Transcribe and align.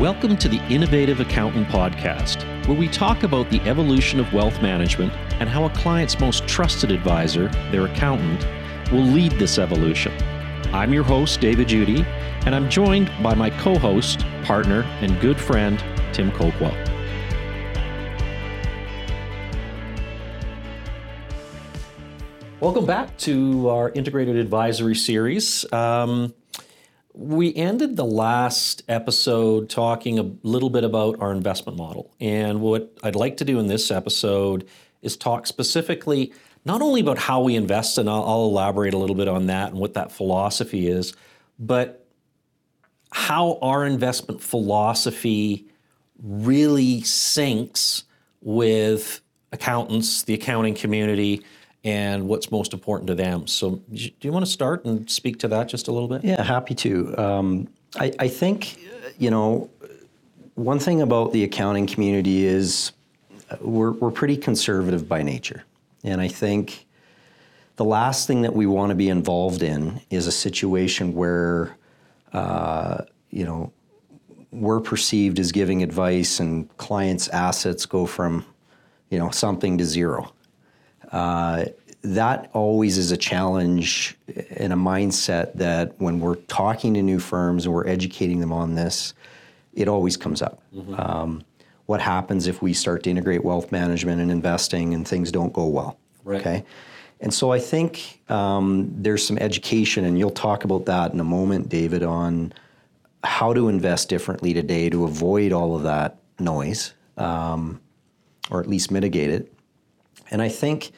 Welcome 0.00 0.36
to 0.38 0.48
the 0.48 0.60
Innovative 0.66 1.20
Accountant 1.20 1.68
Podcast, 1.68 2.42
where 2.66 2.76
we 2.76 2.88
talk 2.88 3.22
about 3.22 3.48
the 3.50 3.60
evolution 3.60 4.18
of 4.18 4.32
wealth 4.32 4.60
management 4.60 5.12
and 5.38 5.48
how 5.48 5.66
a 5.66 5.70
client's 5.70 6.18
most 6.18 6.48
trusted 6.48 6.90
advisor, 6.90 7.46
their 7.70 7.84
accountant, 7.84 8.44
will 8.90 9.04
lead 9.04 9.30
this 9.38 9.56
evolution. 9.56 10.12
I'm 10.74 10.92
your 10.92 11.04
host, 11.04 11.40
David 11.40 11.68
Udy, 11.68 12.04
and 12.44 12.56
I'm 12.56 12.68
joined 12.68 13.08
by 13.22 13.34
my 13.34 13.50
co 13.50 13.78
host, 13.78 14.26
partner, 14.42 14.82
and 15.00 15.20
good 15.20 15.40
friend, 15.40 15.78
Tim 16.12 16.32
Coakwell. 16.32 16.74
Welcome 22.58 22.84
back 22.84 23.16
to 23.18 23.68
our 23.68 23.90
integrated 23.90 24.34
advisory 24.38 24.96
series. 24.96 25.72
Um, 25.72 26.34
we 27.14 27.54
ended 27.54 27.96
the 27.96 28.04
last 28.04 28.82
episode 28.88 29.70
talking 29.70 30.18
a 30.18 30.30
little 30.42 30.68
bit 30.68 30.82
about 30.82 31.20
our 31.20 31.30
investment 31.30 31.78
model. 31.78 32.12
And 32.20 32.60
what 32.60 32.92
I'd 33.04 33.14
like 33.14 33.36
to 33.36 33.44
do 33.44 33.60
in 33.60 33.68
this 33.68 33.92
episode 33.92 34.66
is 35.00 35.16
talk 35.16 35.46
specifically 35.46 36.32
not 36.64 36.82
only 36.82 37.00
about 37.00 37.18
how 37.18 37.40
we 37.42 37.54
invest, 37.54 37.98
and 37.98 38.10
I'll, 38.10 38.24
I'll 38.24 38.44
elaborate 38.46 38.94
a 38.94 38.98
little 38.98 39.14
bit 39.14 39.28
on 39.28 39.46
that 39.46 39.70
and 39.70 39.78
what 39.78 39.94
that 39.94 40.10
philosophy 40.10 40.88
is, 40.88 41.14
but 41.58 42.04
how 43.12 43.58
our 43.62 43.86
investment 43.86 44.42
philosophy 44.42 45.68
really 46.20 47.02
syncs 47.02 48.04
with 48.40 49.20
accountants, 49.52 50.24
the 50.24 50.34
accounting 50.34 50.74
community, 50.74 51.44
and 51.84 52.26
what's 52.28 52.50
most 52.50 52.72
important 52.72 53.06
to 53.08 53.14
them. 53.14 53.46
So, 53.46 53.82
do 53.92 54.10
you 54.22 54.32
want 54.32 54.44
to 54.44 54.50
start 54.50 54.84
and 54.86 55.08
speak 55.10 55.38
to 55.40 55.48
that 55.48 55.68
just 55.68 55.86
a 55.86 55.92
little 55.92 56.08
bit? 56.08 56.24
Yeah, 56.24 56.42
happy 56.42 56.74
to. 56.76 57.16
Um, 57.18 57.68
I, 57.96 58.12
I, 58.18 58.28
think, 58.28 58.78
you 59.18 59.30
know, 59.30 59.70
one 60.54 60.78
thing 60.78 61.02
about 61.02 61.32
the 61.32 61.44
accounting 61.44 61.86
community 61.86 62.46
is 62.46 62.92
uh, 63.50 63.56
we're, 63.60 63.92
we're 63.92 64.10
pretty 64.10 64.36
conservative 64.36 65.08
by 65.08 65.22
nature. 65.22 65.64
And 66.02 66.20
I 66.20 66.28
think 66.28 66.86
the 67.76 67.84
last 67.84 68.26
thing 68.26 68.42
that 68.42 68.54
we 68.54 68.66
want 68.66 68.90
to 68.90 68.94
be 68.94 69.08
involved 69.08 69.62
in 69.62 70.00
is 70.10 70.26
a 70.26 70.32
situation 70.32 71.14
where, 71.14 71.76
uh, 72.32 73.02
you 73.30 73.44
know, 73.44 73.72
we're 74.50 74.80
perceived 74.80 75.38
as 75.38 75.50
giving 75.52 75.82
advice 75.82 76.40
and 76.40 76.74
clients' 76.76 77.28
assets 77.28 77.86
go 77.86 78.06
from, 78.06 78.46
you 79.10 79.18
know, 79.18 79.30
something 79.30 79.78
to 79.78 79.84
zero. 79.84 80.33
Uh, 81.14 81.66
that 82.02 82.50
always 82.52 82.98
is 82.98 83.12
a 83.12 83.16
challenge 83.16 84.16
and 84.56 84.72
a 84.72 84.76
mindset 84.76 85.54
that 85.54 85.94
when 85.98 86.18
we're 86.20 86.34
talking 86.34 86.92
to 86.94 87.02
new 87.02 87.20
firms 87.20 87.64
and 87.64 87.74
we're 87.74 87.86
educating 87.86 88.40
them 88.40 88.52
on 88.52 88.74
this, 88.74 89.14
it 89.72 89.88
always 89.88 90.16
comes 90.16 90.42
up. 90.42 90.60
Mm-hmm. 90.74 90.94
Um, 91.00 91.44
what 91.86 92.00
happens 92.00 92.46
if 92.46 92.60
we 92.60 92.72
start 92.72 93.04
to 93.04 93.10
integrate 93.10 93.44
wealth 93.44 93.70
management 93.70 94.20
and 94.20 94.30
investing 94.30 94.92
and 94.92 95.06
things 95.06 95.30
don't 95.30 95.52
go 95.52 95.66
well? 95.66 95.98
Right. 96.24 96.40
Okay. 96.40 96.64
And 97.20 97.32
so 97.32 97.52
I 97.52 97.60
think 97.60 98.20
um, 98.28 98.92
there's 98.96 99.24
some 99.24 99.38
education, 99.38 100.04
and 100.04 100.18
you'll 100.18 100.30
talk 100.30 100.64
about 100.64 100.86
that 100.86 101.12
in 101.12 101.20
a 101.20 101.24
moment, 101.24 101.68
David, 101.68 102.02
on 102.02 102.52
how 103.22 103.54
to 103.54 103.68
invest 103.68 104.08
differently 104.08 104.52
today 104.52 104.90
to 104.90 105.04
avoid 105.04 105.52
all 105.52 105.76
of 105.76 105.84
that 105.84 106.18
noise, 106.38 106.92
um, 107.16 107.80
or 108.50 108.60
at 108.60 108.68
least 108.68 108.90
mitigate 108.90 109.30
it. 109.30 109.53
And 110.30 110.42
I 110.42 110.48
think 110.48 110.92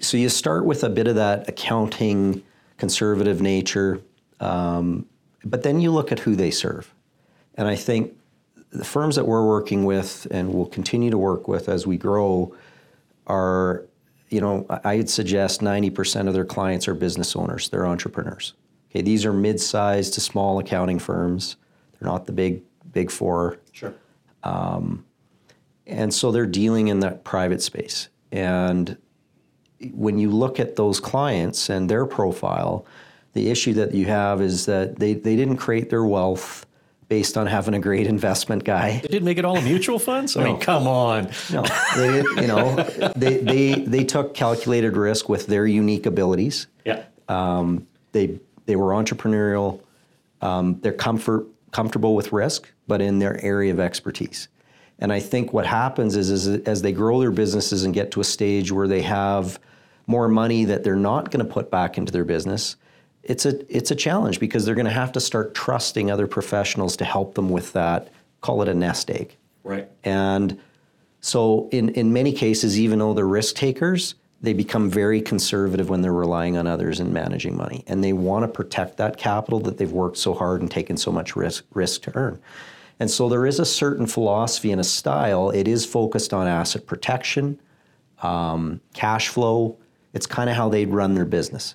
so 0.00 0.16
you 0.16 0.28
start 0.28 0.64
with 0.64 0.84
a 0.84 0.88
bit 0.88 1.06
of 1.06 1.16
that 1.16 1.48
accounting 1.48 2.42
conservative 2.78 3.40
nature, 3.40 4.00
um, 4.40 5.06
but 5.44 5.62
then 5.62 5.80
you 5.80 5.90
look 5.90 6.10
at 6.10 6.20
who 6.20 6.34
they 6.34 6.50
serve. 6.50 6.92
And 7.54 7.68
I 7.68 7.76
think 7.76 8.16
the 8.70 8.84
firms 8.84 9.16
that 9.16 9.26
we're 9.26 9.46
working 9.46 9.84
with 9.84 10.26
and 10.30 10.52
will 10.52 10.66
continue 10.66 11.10
to 11.10 11.18
work 11.18 11.46
with 11.46 11.68
as 11.68 11.86
we 11.86 11.96
grow 11.96 12.54
are, 13.26 13.84
you 14.30 14.40
know, 14.40 14.66
I'd 14.84 15.08
suggest 15.08 15.60
90% 15.60 16.26
of 16.26 16.34
their 16.34 16.44
clients 16.44 16.88
are 16.88 16.94
business 16.94 17.36
owners, 17.36 17.68
they're 17.68 17.86
entrepreneurs. 17.86 18.54
Okay, 18.90 19.02
these 19.02 19.24
are 19.24 19.32
mid-sized 19.32 20.14
to 20.14 20.20
small 20.20 20.58
accounting 20.58 20.98
firms. 20.98 21.56
They're 21.92 22.08
not 22.08 22.26
the 22.26 22.32
big 22.32 22.62
big 22.92 23.10
four. 23.10 23.58
Sure. 23.72 23.92
Um, 24.44 25.04
and 25.86 26.14
so 26.14 26.32
they're 26.32 26.46
dealing 26.46 26.88
in 26.88 27.00
that 27.00 27.24
private 27.24 27.60
space. 27.60 28.08
And 28.34 28.98
when 29.92 30.18
you 30.18 30.30
look 30.30 30.58
at 30.58 30.74
those 30.74 30.98
clients 30.98 31.70
and 31.70 31.88
their 31.88 32.04
profile, 32.04 32.84
the 33.32 33.48
issue 33.48 33.74
that 33.74 33.94
you 33.94 34.06
have 34.06 34.42
is 34.42 34.66
that 34.66 34.98
they, 34.98 35.14
they 35.14 35.36
didn't 35.36 35.56
create 35.56 35.88
their 35.88 36.04
wealth 36.04 36.66
based 37.08 37.38
on 37.38 37.46
having 37.46 37.74
a 37.74 37.78
great 37.78 38.06
investment 38.16 38.64
guy. 38.64 38.98
They 39.02 39.08
didn't 39.08 39.24
make 39.24 39.38
it 39.38 39.44
all 39.44 39.56
a 39.56 39.62
mutual 39.62 40.00
funds? 40.00 40.36
I 40.36 40.42
mean, 40.42 40.58
come 40.58 40.88
on. 40.88 41.30
No, 41.52 41.64
they, 41.96 42.16
you 42.42 42.48
know, 42.48 42.74
they, 43.14 43.38
they, 43.38 43.74
they 43.74 44.04
took 44.04 44.34
calculated 44.34 44.96
risk 44.96 45.28
with 45.28 45.46
their 45.46 45.66
unique 45.66 46.04
abilities. 46.04 46.66
Yeah. 46.84 47.04
Um, 47.28 47.86
they, 48.10 48.40
they 48.66 48.74
were 48.74 48.92
entrepreneurial. 48.92 49.80
Um, 50.40 50.80
they're 50.80 50.92
comfort, 50.92 51.46
comfortable 51.70 52.16
with 52.16 52.32
risk, 52.32 52.72
but 52.88 53.00
in 53.00 53.20
their 53.20 53.40
area 53.44 53.72
of 53.72 53.78
expertise. 53.78 54.48
And 54.98 55.12
I 55.12 55.20
think 55.20 55.52
what 55.52 55.66
happens 55.66 56.16
is, 56.16 56.30
is 56.30 56.46
as 56.66 56.82
they 56.82 56.92
grow 56.92 57.20
their 57.20 57.30
businesses 57.32 57.84
and 57.84 57.92
get 57.92 58.10
to 58.12 58.20
a 58.20 58.24
stage 58.24 58.72
where 58.72 58.88
they 58.88 59.02
have– 59.02 59.58
more 60.06 60.28
money 60.28 60.64
that 60.64 60.84
they're 60.84 60.96
not 60.96 61.30
going 61.30 61.44
to 61.44 61.50
put 61.50 61.70
back 61.70 61.96
into 61.98 62.12
their 62.12 62.24
business, 62.24 62.76
it's 63.22 63.46
a 63.46 63.74
it's 63.74 63.90
a 63.90 63.94
challenge 63.94 64.38
because 64.38 64.64
they're 64.64 64.74
going 64.74 64.84
to 64.84 64.90
have 64.92 65.12
to 65.12 65.20
start 65.20 65.54
trusting 65.54 66.10
other 66.10 66.26
professionals 66.26 66.96
to 66.98 67.04
help 67.04 67.34
them 67.34 67.48
with 67.48 67.72
that. 67.72 68.08
Call 68.40 68.60
it 68.62 68.68
a 68.68 68.74
nest 68.74 69.10
egg. 69.10 69.36
Right. 69.62 69.88
And 70.02 70.60
so 71.20 71.68
in 71.72 71.90
in 71.90 72.12
many 72.12 72.32
cases, 72.32 72.78
even 72.78 72.98
though 72.98 73.14
they're 73.14 73.26
risk 73.26 73.54
takers, 73.54 74.14
they 74.42 74.52
become 74.52 74.90
very 74.90 75.22
conservative 75.22 75.88
when 75.88 76.02
they're 76.02 76.12
relying 76.12 76.58
on 76.58 76.66
others 76.66 77.00
and 77.00 77.14
managing 77.14 77.56
money, 77.56 77.82
and 77.86 78.04
they 78.04 78.12
want 78.12 78.42
to 78.42 78.48
protect 78.48 78.98
that 78.98 79.16
capital 79.16 79.58
that 79.60 79.78
they've 79.78 79.90
worked 79.90 80.18
so 80.18 80.34
hard 80.34 80.60
and 80.60 80.70
taken 80.70 80.98
so 80.98 81.10
much 81.10 81.34
risk 81.34 81.64
risk 81.72 82.02
to 82.02 82.14
earn. 82.14 82.38
And 83.00 83.10
so 83.10 83.28
there 83.28 83.46
is 83.46 83.58
a 83.58 83.64
certain 83.64 84.06
philosophy 84.06 84.70
and 84.70 84.80
a 84.80 84.84
style. 84.84 85.50
It 85.50 85.66
is 85.66 85.84
focused 85.84 86.32
on 86.32 86.46
asset 86.46 86.86
protection, 86.86 87.60
um, 88.22 88.80
cash 88.92 89.28
flow, 89.28 89.78
it's 90.14 90.26
kind 90.26 90.48
of 90.48 90.56
how 90.56 90.68
they'd 90.68 90.88
run 90.88 91.14
their 91.14 91.24
business. 91.24 91.74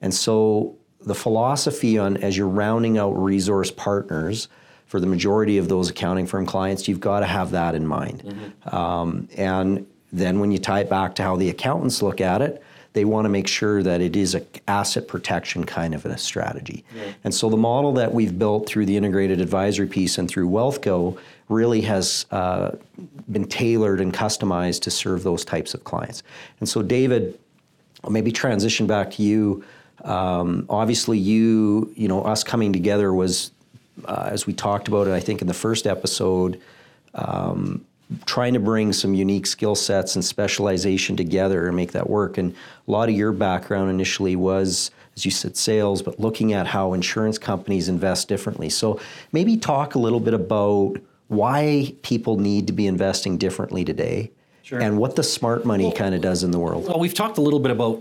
And 0.00 0.14
so 0.14 0.76
the 1.00 1.14
philosophy 1.14 1.98
on 1.98 2.16
as 2.18 2.36
you're 2.36 2.48
rounding 2.48 2.96
out 2.96 3.10
resource 3.10 3.70
partners 3.70 4.48
for 4.86 5.00
the 5.00 5.06
majority 5.06 5.58
of 5.58 5.68
those 5.68 5.90
accounting 5.90 6.26
firm 6.26 6.46
clients, 6.46 6.88
you've 6.88 7.00
got 7.00 7.20
to 7.20 7.26
have 7.26 7.50
that 7.50 7.74
in 7.74 7.86
mind. 7.86 8.22
Mm-hmm. 8.24 8.74
Um, 8.74 9.28
and 9.36 9.86
then 10.12 10.40
when 10.40 10.50
you 10.50 10.58
tie 10.58 10.80
it 10.80 10.88
back 10.88 11.14
to 11.16 11.22
how 11.22 11.36
the 11.36 11.50
accountants 11.50 12.00
look 12.00 12.20
at 12.20 12.42
it, 12.42 12.62
they 12.92 13.04
want 13.04 13.24
to 13.24 13.28
make 13.28 13.46
sure 13.46 13.82
that 13.82 14.00
it 14.00 14.16
is 14.16 14.34
an 14.34 14.46
asset 14.66 15.06
protection 15.06 15.64
kind 15.64 15.94
of 15.94 16.04
a 16.04 16.18
strategy. 16.18 16.84
Yeah. 16.94 17.12
And 17.24 17.34
so 17.34 17.48
the 17.48 17.56
model 17.56 17.92
that 17.92 18.12
we've 18.12 18.36
built 18.36 18.68
through 18.68 18.86
the 18.86 18.96
integrated 18.96 19.40
advisory 19.40 19.86
piece 19.86 20.18
and 20.18 20.28
through 20.28 20.48
WealthCo 20.48 21.18
really 21.48 21.82
has 21.82 22.26
uh, 22.30 22.72
been 23.30 23.46
tailored 23.46 24.00
and 24.00 24.12
customized 24.12 24.82
to 24.82 24.90
serve 24.90 25.22
those 25.22 25.44
types 25.44 25.74
of 25.74 25.84
clients. 25.84 26.22
And 26.58 26.68
so 26.68 26.82
David 26.82 27.38
I'll 28.02 28.10
maybe 28.10 28.32
transition 28.32 28.86
back 28.86 29.10
to 29.12 29.22
you. 29.22 29.64
Um, 30.04 30.66
obviously, 30.68 31.18
you, 31.18 31.92
you 31.96 32.08
know, 32.08 32.22
us 32.22 32.42
coming 32.42 32.72
together 32.72 33.12
was, 33.12 33.50
uh, 34.06 34.28
as 34.30 34.46
we 34.46 34.52
talked 34.52 34.88
about 34.88 35.06
it, 35.06 35.12
I 35.12 35.20
think 35.20 35.42
in 35.42 35.46
the 35.46 35.54
first 35.54 35.86
episode, 35.86 36.60
um, 37.14 37.84
trying 38.26 38.54
to 38.54 38.60
bring 38.60 38.92
some 38.92 39.14
unique 39.14 39.46
skill 39.46 39.74
sets 39.74 40.14
and 40.16 40.24
specialization 40.24 41.16
together 41.16 41.66
and 41.66 41.76
make 41.76 41.92
that 41.92 42.08
work. 42.08 42.38
And 42.38 42.54
a 42.86 42.90
lot 42.90 43.08
of 43.08 43.14
your 43.14 43.32
background 43.32 43.90
initially 43.90 44.36
was, 44.36 44.90
as 45.16 45.24
you 45.24 45.30
said, 45.30 45.56
sales, 45.56 46.02
but 46.02 46.18
looking 46.18 46.52
at 46.52 46.66
how 46.66 46.92
insurance 46.92 47.38
companies 47.38 47.88
invest 47.88 48.28
differently. 48.28 48.68
So 48.68 49.00
maybe 49.32 49.56
talk 49.56 49.94
a 49.94 49.98
little 49.98 50.20
bit 50.20 50.34
about 50.34 50.96
why 51.28 51.94
people 52.02 52.38
need 52.38 52.66
to 52.66 52.72
be 52.72 52.86
investing 52.86 53.38
differently 53.38 53.84
today 53.84 54.30
Sure. 54.70 54.80
And 54.80 54.98
what 54.98 55.16
the 55.16 55.24
smart 55.24 55.64
money 55.64 55.86
well, 55.86 55.94
kind 55.94 56.14
of 56.14 56.20
does 56.20 56.44
in 56.44 56.52
the 56.52 56.58
world. 56.60 56.86
Well, 56.86 57.00
we've 57.00 57.12
talked 57.12 57.38
a 57.38 57.40
little 57.40 57.58
bit 57.58 57.72
about 57.72 58.00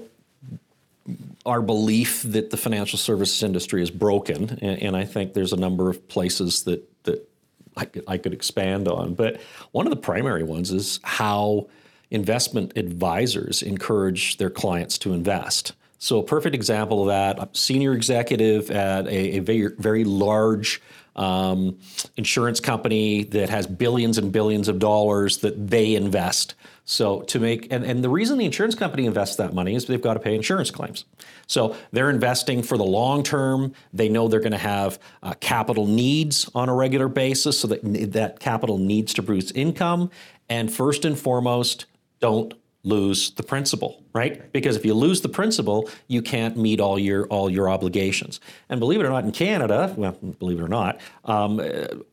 our 1.43 1.63
belief 1.63 2.21
that 2.21 2.51
the 2.51 2.57
financial 2.57 2.99
services 2.99 3.41
industry 3.41 3.81
is 3.81 3.89
broken, 3.89 4.59
and, 4.61 4.79
and 4.83 4.95
I 4.95 5.03
think 5.03 5.33
there's 5.33 5.51
a 5.51 5.57
number 5.57 5.89
of 5.89 6.07
places 6.09 6.61
that 6.65 6.87
that 6.98 6.98
I 7.79 7.85
could, 7.85 8.03
I 8.07 8.17
could 8.17 8.33
expand 8.33 8.87
on. 8.87 9.13
But 9.13 9.41
one 9.71 9.87
of 9.87 9.91
the 9.91 10.01
primary 10.01 10.43
ones 10.43 10.71
is 10.71 10.99
how 11.03 11.67
investment 12.11 12.73
advisors 12.75 13.61
encourage 13.61 14.37
their 14.37 14.49
clients 14.49 14.97
to 14.99 15.13
invest. 15.13 15.73
So 15.99 16.19
a 16.19 16.23
perfect 16.23 16.55
example 16.55 17.01
of 17.01 17.07
that: 17.07 17.39
a 17.39 17.49
senior 17.53 17.93
executive 17.93 18.71
at 18.71 19.07
a, 19.07 19.37
a 19.37 19.39
very 19.39 19.73
very 19.77 20.03
large 20.03 20.81
um, 21.15 21.77
insurance 22.15 22.59
company 22.59 23.23
that 23.25 23.49
has 23.49 23.67
billions 23.67 24.17
and 24.17 24.31
billions 24.31 24.67
of 24.69 24.79
dollars 24.79 25.39
that 25.39 25.69
they 25.69 25.95
invest. 25.95 26.55
So 26.89 27.21
to 27.21 27.39
make 27.39 27.71
and, 27.71 27.83
and 27.83 28.03
the 28.03 28.09
reason 28.09 28.39
the 28.39 28.45
insurance 28.45 28.73
company 28.73 29.05
invests 29.05 29.35
that 29.35 29.53
money 29.53 29.75
is 29.75 29.85
they've 29.85 30.01
got 30.01 30.15
to 30.15 30.19
pay 30.19 30.33
insurance 30.33 30.71
claims. 30.71 31.05
So 31.45 31.75
they're 31.91 32.09
investing 32.09 32.63
for 32.63 32.79
the 32.79 32.83
long 32.83 33.21
term. 33.21 33.73
They 33.93 34.09
know 34.09 34.27
they're 34.27 34.39
going 34.39 34.53
to 34.53 34.57
have 34.57 34.97
uh, 35.21 35.35
capital 35.39 35.85
needs 35.85 36.49
on 36.55 36.67
a 36.67 36.73
regular 36.73 37.07
basis, 37.07 37.59
so 37.59 37.67
that 37.67 38.11
that 38.13 38.39
capital 38.39 38.79
needs 38.79 39.13
to 39.13 39.21
produce 39.21 39.51
income. 39.51 40.09
And 40.49 40.73
first 40.73 41.05
and 41.05 41.15
foremost, 41.17 41.85
don't 42.21 42.55
lose 42.83 43.31
the 43.31 43.43
principal, 43.43 44.01
right? 44.13 44.51
Because 44.53 44.75
if 44.75 44.85
you 44.85 44.93
lose 44.93 45.21
the 45.21 45.29
principal, 45.29 45.89
you 46.07 46.21
can't 46.21 46.55
meet 46.55 46.79
all 46.79 46.97
your 46.97 47.27
all 47.27 47.49
your 47.49 47.69
obligations. 47.69 48.39
And 48.69 48.79
believe 48.79 49.01
it 49.01 49.05
or 49.05 49.09
not, 49.09 49.25
in 49.25 49.31
Canada, 49.31 49.93
well, 49.97 50.13
believe 50.39 50.59
it 50.59 50.63
or 50.63 50.69
not, 50.69 51.01
um, 51.25 51.57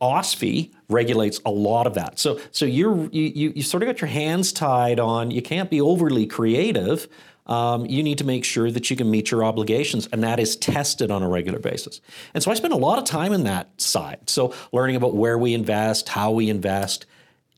OSFI 0.01 0.71
regulates 0.89 1.39
a 1.45 1.51
lot 1.51 1.87
of 1.87 1.93
that. 1.93 2.19
So 2.19 2.39
so 2.51 2.65
you're 2.65 3.09
you 3.11 3.53
you 3.55 3.63
sort 3.63 3.83
of 3.83 3.87
got 3.87 4.01
your 4.01 4.09
hands 4.09 4.51
tied 4.51 4.99
on. 4.99 5.31
You 5.31 5.41
can't 5.41 5.69
be 5.69 5.79
overly 5.79 6.25
creative. 6.25 7.07
Um, 7.45 7.85
you 7.85 8.03
need 8.03 8.17
to 8.17 8.25
make 8.25 8.43
sure 8.43 8.69
that 8.71 8.89
you 8.89 8.97
can 8.97 9.09
meet 9.09 9.31
your 9.31 9.43
obligations, 9.43 10.09
and 10.11 10.21
that 10.23 10.37
is 10.37 10.57
tested 10.57 11.09
on 11.09 11.23
a 11.23 11.29
regular 11.29 11.59
basis. 11.59 12.01
And 12.33 12.43
so 12.43 12.51
I 12.51 12.55
spend 12.55 12.73
a 12.73 12.77
lot 12.77 12.97
of 12.99 13.05
time 13.05 13.31
in 13.31 13.43
that 13.45 13.69
side. 13.79 14.29
So 14.29 14.53
learning 14.73 14.97
about 14.97 15.15
where 15.15 15.37
we 15.37 15.53
invest, 15.53 16.09
how 16.09 16.31
we 16.31 16.49
invest, 16.49 17.05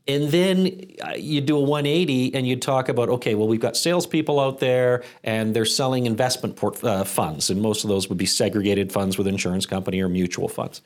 and 0.08 0.28
then 0.30 0.86
uh, 1.04 1.12
you 1.16 1.40
do 1.40 1.56
a 1.56 1.60
180 1.60 2.34
and 2.34 2.46
you 2.46 2.56
talk 2.56 2.88
about, 2.88 3.08
okay, 3.08 3.34
well, 3.34 3.46
we've 3.46 3.60
got 3.60 3.76
salespeople 3.76 4.40
out 4.40 4.58
there 4.58 5.04
and 5.22 5.54
they're 5.54 5.64
selling 5.64 6.06
investment 6.06 6.56
port, 6.56 6.82
uh, 6.82 7.04
funds, 7.04 7.50
and 7.50 7.60
most 7.60 7.84
of 7.84 7.90
those 7.90 8.08
would 8.08 8.18
be 8.18 8.26
segregated 8.26 8.92
funds 8.92 9.18
with 9.18 9.26
insurance 9.26 9.66
company 9.66 10.00
or 10.00 10.08
mutual 10.08 10.48
funds. 10.48 10.82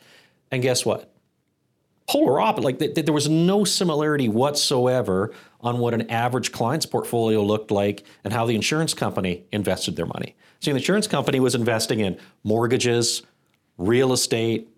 And 0.50 0.62
guess 0.62 0.84
what? 0.84 1.10
Polar 2.06 2.40
opposite. 2.40 2.64
Like 2.64 2.78
th- 2.78 2.94
th- 2.94 3.06
there 3.06 3.14
was 3.14 3.28
no 3.28 3.64
similarity 3.64 4.28
whatsoever 4.28 5.32
on 5.60 5.78
what 5.78 5.94
an 5.94 6.10
average 6.10 6.52
client's 6.52 6.84
portfolio 6.84 7.42
looked 7.42 7.70
like 7.70 8.04
and 8.24 8.32
how 8.32 8.44
the 8.44 8.54
insurance 8.54 8.92
company 8.92 9.44
invested 9.52 9.96
their 9.96 10.06
money. 10.06 10.36
So 10.60 10.70
the 10.70 10.76
insurance 10.76 11.06
company 11.06 11.40
was 11.40 11.54
investing 11.54 12.00
in 12.00 12.18
mortgages, 12.42 13.22
real 13.78 14.12
estate, 14.12 14.68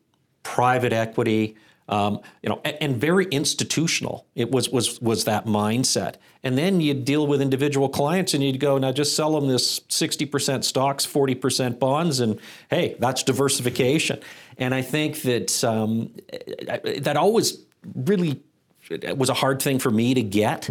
private 0.43 0.93
equity, 0.93 1.57
um, 1.89 2.21
you 2.43 2.49
know, 2.49 2.61
and, 2.65 2.77
and, 2.81 2.97
very 2.97 3.27
institutional. 3.27 4.27
It 4.35 4.51
was 4.51 4.69
was 4.69 5.01
was 5.01 5.25
that 5.25 5.47
mindset. 5.47 6.17
And 6.43 6.59
then 6.59 6.81
you'd 6.81 7.05
deal 7.05 7.27
with 7.27 7.41
individual 7.41 7.89
clients, 7.89 8.35
and 8.35 8.43
you'd 8.43 8.61
go 8.61 8.79
now 8.79 8.93
just 8.93 9.15
sell 9.15 9.39
them 9.39 9.49
this 9.49 9.81
sixty 9.89 10.27
percent 10.27 10.65
stocks, 10.65 11.05
forty 11.05 11.35
percent 11.35 11.79
bonds, 11.79 12.21
and 12.21 12.41
hey, 12.71 12.97
that's 12.99 13.23
diversification. 13.23 14.21
And 14.59 14.75
I 14.75 14.83
think 14.83 15.23
that 15.23 15.63
um, 15.63 16.13
that 17.03 17.17
always 17.17 17.65
really 17.95 18.43
was 19.17 19.29
a 19.29 19.35
hard 19.35 19.63
thing 19.63 19.79
for 19.79 19.91
me 19.91 20.15
to 20.15 20.23
get. 20.23 20.69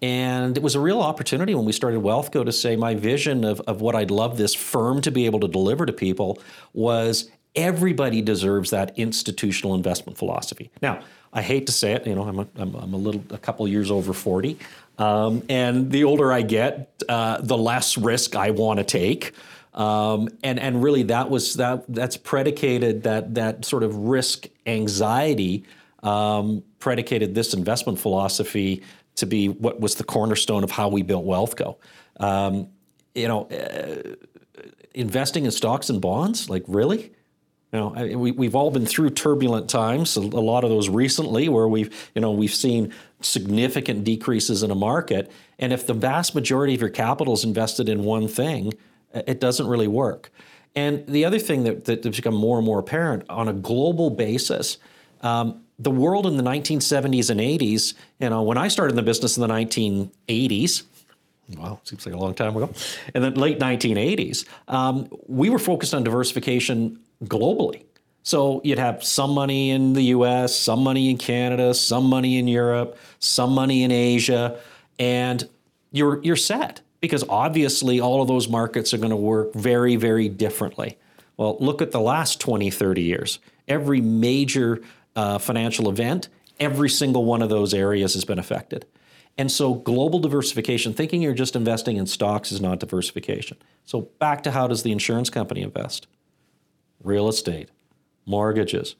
And 0.00 0.56
it 0.56 0.62
was 0.62 0.74
a 0.74 0.80
real 0.80 1.00
opportunity 1.00 1.54
when 1.54 1.64
we 1.64 1.70
started 1.70 2.00
Wealthco 2.00 2.44
to 2.44 2.50
say 2.50 2.74
my 2.74 2.96
vision 2.96 3.44
of, 3.44 3.60
of 3.62 3.80
what 3.80 3.94
I'd 3.94 4.10
love 4.10 4.36
this 4.36 4.52
firm 4.52 5.00
to 5.02 5.12
be 5.12 5.26
able 5.26 5.38
to 5.40 5.48
deliver 5.48 5.86
to 5.86 5.92
people 5.92 6.40
was 6.72 7.30
everybody 7.54 8.22
deserves 8.22 8.70
that 8.70 8.98
institutional 8.98 9.74
investment 9.74 10.18
philosophy. 10.18 10.70
Now, 10.80 11.02
I 11.32 11.42
hate 11.42 11.66
to 11.66 11.72
say 11.72 11.92
it, 11.92 12.06
you 12.06 12.14
know, 12.14 12.22
I'm 12.22 12.38
a, 12.38 12.46
I'm, 12.56 12.74
I'm 12.74 12.94
a 12.94 12.96
little, 12.96 13.22
a 13.30 13.38
couple 13.38 13.66
years 13.66 13.90
over 13.90 14.12
40. 14.12 14.58
Um, 14.98 15.42
and 15.48 15.90
the 15.90 16.04
older 16.04 16.32
I 16.32 16.42
get, 16.42 17.02
uh, 17.08 17.40
the 17.40 17.56
less 17.56 17.96
risk 17.96 18.36
I 18.36 18.50
want 18.50 18.78
to 18.78 18.84
take. 18.84 19.32
Um, 19.74 20.28
and 20.42 20.60
and 20.60 20.82
really 20.82 21.04
that 21.04 21.30
was 21.30 21.54
that 21.54 21.84
that's 21.88 22.18
predicated 22.18 23.04
that 23.04 23.34
that 23.34 23.64
sort 23.64 23.82
of 23.82 23.96
risk 23.96 24.46
anxiety 24.66 25.64
um, 26.02 26.62
predicated 26.78 27.34
this 27.34 27.54
investment 27.54 27.98
philosophy 27.98 28.82
to 29.14 29.26
be 29.26 29.48
what 29.48 29.80
was 29.80 29.94
the 29.94 30.04
cornerstone 30.04 30.62
of 30.62 30.70
how 30.70 30.88
we 30.88 31.02
built 31.02 31.24
Wealthco. 31.24 31.76
Um, 32.20 32.68
you 33.14 33.28
know, 33.28 33.46
uh, 33.46 34.14
investing 34.94 35.46
in 35.46 35.50
stocks 35.50 35.88
and 35.88 36.02
bonds, 36.02 36.50
like 36.50 36.64
really, 36.66 37.12
you 37.72 37.78
we, 38.18 38.32
we've 38.32 38.54
all 38.54 38.70
been 38.70 38.84
through 38.84 39.10
turbulent 39.10 39.68
times. 39.70 40.16
A 40.16 40.20
lot 40.20 40.62
of 40.62 40.70
those 40.70 40.88
recently, 40.88 41.48
where 41.48 41.66
we've, 41.66 42.10
you 42.14 42.20
know, 42.20 42.30
we've 42.30 42.54
seen 42.54 42.92
significant 43.22 44.04
decreases 44.04 44.62
in 44.62 44.70
a 44.70 44.74
market. 44.74 45.30
And 45.58 45.72
if 45.72 45.86
the 45.86 45.94
vast 45.94 46.34
majority 46.34 46.74
of 46.74 46.80
your 46.80 46.90
capital 46.90 47.32
is 47.32 47.44
invested 47.44 47.88
in 47.88 48.04
one 48.04 48.28
thing, 48.28 48.74
it 49.14 49.40
doesn't 49.40 49.66
really 49.66 49.88
work. 49.88 50.30
And 50.74 51.06
the 51.06 51.24
other 51.24 51.38
thing 51.38 51.64
that, 51.64 51.84
that 51.86 52.04
has 52.04 52.16
become 52.16 52.34
more 52.34 52.58
and 52.58 52.66
more 52.66 52.78
apparent 52.78 53.24
on 53.28 53.48
a 53.48 53.52
global 53.52 54.10
basis, 54.10 54.78
um, 55.22 55.62
the 55.78 55.90
world 55.90 56.26
in 56.26 56.36
the 56.36 56.42
1970s 56.42 57.30
and 57.30 57.40
80s, 57.40 57.94
you 58.20 58.30
know, 58.30 58.42
when 58.42 58.58
I 58.58 58.68
started 58.68 58.92
in 58.92 58.96
the 58.96 59.02
business 59.02 59.36
in 59.36 59.42
the 59.42 59.52
1980s, 59.52 60.84
wow, 61.56 61.80
seems 61.84 62.06
like 62.06 62.14
a 62.14 62.18
long 62.18 62.34
time 62.34 62.56
ago, 62.56 62.70
in 63.14 63.22
the 63.22 63.30
late 63.30 63.58
1980s, 63.58 64.46
um, 64.68 65.08
we 65.26 65.50
were 65.50 65.58
focused 65.58 65.94
on 65.94 66.04
diversification 66.04 66.98
globally. 67.24 67.84
So 68.22 68.60
you'd 68.62 68.78
have 68.78 69.02
some 69.02 69.32
money 69.32 69.70
in 69.70 69.94
the 69.94 70.02
US, 70.04 70.54
some 70.54 70.82
money 70.82 71.10
in 71.10 71.18
Canada, 71.18 71.74
some 71.74 72.04
money 72.04 72.38
in 72.38 72.46
Europe, 72.46 72.96
some 73.18 73.52
money 73.52 73.82
in 73.82 73.90
Asia, 73.90 74.58
and 74.98 75.48
you're 75.90 76.22
you're 76.22 76.36
set 76.36 76.80
because 77.00 77.24
obviously 77.28 78.00
all 78.00 78.22
of 78.22 78.28
those 78.28 78.48
markets 78.48 78.94
are 78.94 78.98
going 78.98 79.10
to 79.10 79.16
work 79.16 79.52
very 79.54 79.96
very 79.96 80.28
differently. 80.28 80.98
Well, 81.36 81.56
look 81.58 81.82
at 81.82 81.90
the 81.90 82.00
last 82.00 82.40
20, 82.40 82.70
30 82.70 83.02
years. 83.02 83.38
Every 83.66 84.00
major 84.00 84.82
uh, 85.16 85.38
financial 85.38 85.88
event, 85.88 86.28
every 86.60 86.88
single 86.88 87.24
one 87.24 87.42
of 87.42 87.48
those 87.48 87.74
areas 87.74 88.14
has 88.14 88.24
been 88.24 88.38
affected. 88.38 88.86
And 89.38 89.50
so 89.50 89.74
global 89.74 90.18
diversification, 90.18 90.92
thinking 90.92 91.22
you're 91.22 91.32
just 91.32 91.56
investing 91.56 91.96
in 91.96 92.06
stocks 92.06 92.52
is 92.52 92.60
not 92.60 92.80
diversification. 92.80 93.56
So 93.86 94.02
back 94.18 94.42
to 94.42 94.50
how 94.50 94.66
does 94.66 94.82
the 94.82 94.92
insurance 94.92 95.30
company 95.30 95.62
invest? 95.62 96.06
Real 97.04 97.28
estate, 97.28 97.70
mortgages, 98.26 98.96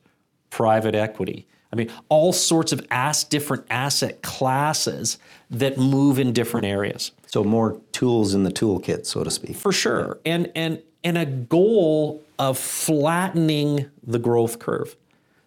private 0.51 0.95
equity. 0.95 1.47
I 1.73 1.77
mean, 1.77 1.91
all 2.09 2.33
sorts 2.33 2.73
of 2.73 2.87
ass, 2.91 3.25
different 3.25 3.65
asset 3.71 4.23
classes 4.23 5.19
that 5.51 5.79
move 5.79 6.19
in 6.19 6.33
different 6.33 6.67
areas. 6.67 7.13
So 7.27 7.43
more 7.43 7.81
tools 7.93 8.35
in 8.35 8.43
the 8.43 8.51
toolkit, 8.51 9.07
so 9.07 9.25
to 9.25 9.31
speak. 9.31 9.57
For 9.57 9.73
sure. 9.73 10.19
Yeah. 10.25 10.35
And 10.35 10.53
and 10.55 10.83
and 11.03 11.19
a 11.19 11.27
goal 11.27 12.23
of 12.39 12.59
flattening 12.59 13.91
the 14.07 14.19
growth 14.19 14.59
curve. 14.59 14.97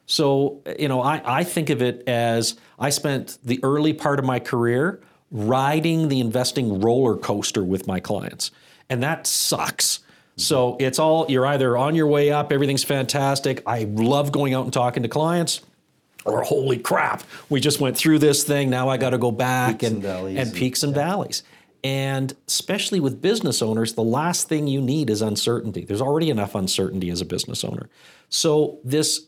So, 0.07 0.61
you 0.77 0.87
know, 0.87 1.01
I, 1.01 1.39
I 1.39 1.43
think 1.43 1.69
of 1.69 1.81
it 1.81 2.03
as 2.07 2.55
I 2.77 2.89
spent 2.89 3.37
the 3.43 3.59
early 3.63 3.93
part 3.93 4.19
of 4.19 4.25
my 4.25 4.39
career 4.39 5.01
riding 5.31 6.09
the 6.09 6.19
investing 6.19 6.79
roller 6.79 7.17
coaster 7.17 7.63
with 7.63 7.87
my 7.87 7.99
clients. 7.99 8.51
And 8.89 9.01
that 9.01 9.25
sucks 9.25 9.99
so 10.37 10.75
it's 10.79 10.99
all, 10.99 11.25
you're 11.29 11.45
either 11.45 11.77
on 11.77 11.95
your 11.95 12.07
way 12.07 12.31
up, 12.31 12.51
everything's 12.51 12.83
fantastic. 12.83 13.63
I 13.65 13.83
love 13.83 14.31
going 14.31 14.53
out 14.53 14.65
and 14.65 14.73
talking 14.73 15.03
to 15.03 15.09
clients. 15.09 15.61
Or 16.25 16.41
holy 16.41 16.79
crap, 16.79 17.23
we 17.49 17.59
just 17.59 17.79
went 17.79 17.95
through 17.95 18.19
this 18.19 18.43
thing. 18.43 18.69
Now 18.69 18.89
I 18.89 18.97
got 18.97 19.11
to 19.11 19.19
go 19.19 19.31
back 19.31 19.79
peaks 19.79 19.91
and, 19.91 20.03
and, 20.03 20.37
and 20.39 20.53
peaks 20.53 20.81
and 20.81 20.95
yeah. 20.95 21.05
valleys. 21.05 21.43
And 21.83 22.35
especially 22.47 22.99
with 22.99 23.21
business 23.21 23.61
owners, 23.61 23.93
the 23.93 24.03
last 24.03 24.49
thing 24.49 24.65
you 24.65 24.81
need 24.81 25.11
is 25.11 25.21
uncertainty. 25.21 25.85
There's 25.85 26.01
already 26.01 26.31
enough 26.31 26.55
uncertainty 26.55 27.11
as 27.11 27.21
a 27.21 27.25
business 27.25 27.63
owner. 27.63 27.89
So, 28.29 28.79
this 28.83 29.27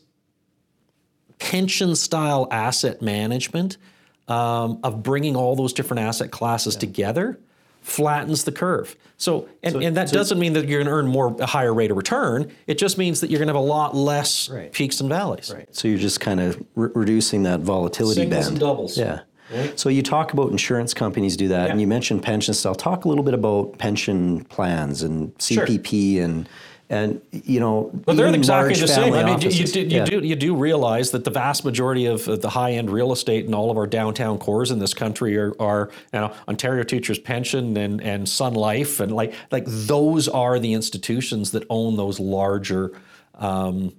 pension 1.38 1.94
style 1.94 2.48
asset 2.50 3.00
management 3.00 3.76
um, 4.26 4.80
of 4.82 5.04
bringing 5.04 5.36
all 5.36 5.54
those 5.54 5.72
different 5.72 6.00
asset 6.00 6.32
classes 6.32 6.74
yeah. 6.74 6.80
together 6.80 7.38
flattens 7.88 8.44
the 8.44 8.52
curve. 8.52 8.96
So, 9.16 9.48
and, 9.62 9.72
so, 9.72 9.80
and 9.80 9.96
that 9.96 10.10
so, 10.10 10.16
doesn't 10.16 10.38
mean 10.38 10.52
that 10.52 10.68
you're 10.68 10.78
going 10.78 10.86
to 10.86 10.92
earn 10.92 11.06
more 11.08 11.34
a 11.40 11.46
higher 11.46 11.74
rate 11.74 11.90
of 11.90 11.96
return. 11.96 12.52
It 12.66 12.78
just 12.78 12.98
means 12.98 13.20
that 13.20 13.30
you're 13.30 13.38
going 13.38 13.48
to 13.48 13.54
have 13.54 13.62
a 13.62 13.66
lot 13.66 13.96
less 13.96 14.48
right. 14.48 14.72
peaks 14.72 15.00
and 15.00 15.08
valleys. 15.08 15.52
Right. 15.52 15.74
So 15.74 15.88
you're 15.88 15.98
just 15.98 16.20
kind 16.20 16.38
of 16.40 16.62
re- 16.76 16.90
reducing 16.94 17.42
that 17.42 17.60
volatility 17.60 18.20
Singles 18.20 18.44
band. 18.44 18.52
and 18.52 18.60
doubles. 18.60 18.96
Yeah. 18.96 19.20
Right. 19.52 19.80
So 19.80 19.88
you 19.88 20.02
talk 20.02 20.32
about 20.34 20.50
insurance 20.50 20.92
companies 20.92 21.36
do 21.36 21.48
that, 21.48 21.66
yeah. 21.66 21.72
and 21.72 21.80
you 21.80 21.86
mentioned 21.86 22.22
pension 22.22 22.52
style. 22.52 22.74
Talk 22.74 23.06
a 23.06 23.08
little 23.08 23.24
bit 23.24 23.34
about 23.34 23.78
pension 23.78 24.44
plans 24.44 25.02
and 25.02 25.34
CPP 25.38 26.16
sure. 26.16 26.24
and 26.24 26.48
and 26.90 27.20
you 27.30 27.60
know, 27.60 27.90
but 27.92 28.16
they're 28.16 28.34
exactly 28.34 28.74
the 28.74 28.88
same. 28.88 29.12
I 29.12 29.22
mean, 29.22 29.40
you, 29.40 29.50
you, 29.50 29.66
do, 29.66 29.80
you 29.80 29.86
yeah. 29.88 30.04
do 30.04 30.20
you 30.20 30.36
do 30.36 30.56
realize 30.56 31.10
that 31.10 31.24
the 31.24 31.30
vast 31.30 31.64
majority 31.64 32.06
of 32.06 32.24
the 32.24 32.48
high 32.48 32.72
end 32.72 32.90
real 32.90 33.12
estate 33.12 33.44
in 33.44 33.54
all 33.54 33.70
of 33.70 33.76
our 33.76 33.86
downtown 33.86 34.38
cores 34.38 34.70
in 34.70 34.78
this 34.78 34.94
country 34.94 35.36
are, 35.36 35.54
are 35.60 35.90
you 36.12 36.20
know 36.20 36.34
Ontario 36.48 36.82
Teachers 36.84 37.18
Pension 37.18 37.76
and 37.76 38.00
and 38.00 38.28
Sun 38.28 38.54
Life 38.54 39.00
and 39.00 39.12
like 39.12 39.34
like 39.50 39.64
those 39.66 40.28
are 40.28 40.58
the 40.58 40.72
institutions 40.72 41.50
that 41.52 41.64
own 41.68 41.96
those 41.96 42.18
larger. 42.18 42.92
Um, 43.34 43.92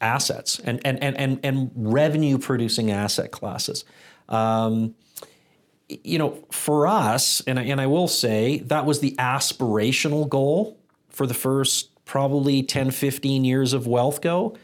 assets 0.00 0.60
and, 0.60 0.80
and, 0.84 1.02
and, 1.02 1.16
and, 1.16 1.40
and 1.42 1.70
revenue 1.74 2.36
producing 2.36 2.90
asset 2.90 3.30
classes. 3.30 3.84
Um, 4.28 4.94
you 5.88 6.18
know, 6.18 6.44
for 6.50 6.86
us, 6.86 7.40
and 7.46 7.58
I, 7.58 7.62
and 7.64 7.80
I 7.80 7.86
will 7.86 8.08
say 8.08 8.58
that 8.58 8.86
was 8.86 9.00
the 9.00 9.14
aspirational 9.18 10.28
goal 10.28 10.78
for 11.08 11.26
the 11.26 11.34
first 11.34 11.90
probably 12.04 12.62
10, 12.62 12.90
15 12.90 13.44
years 13.44 13.72
of 13.72 13.84
WealthCo, 13.84 14.56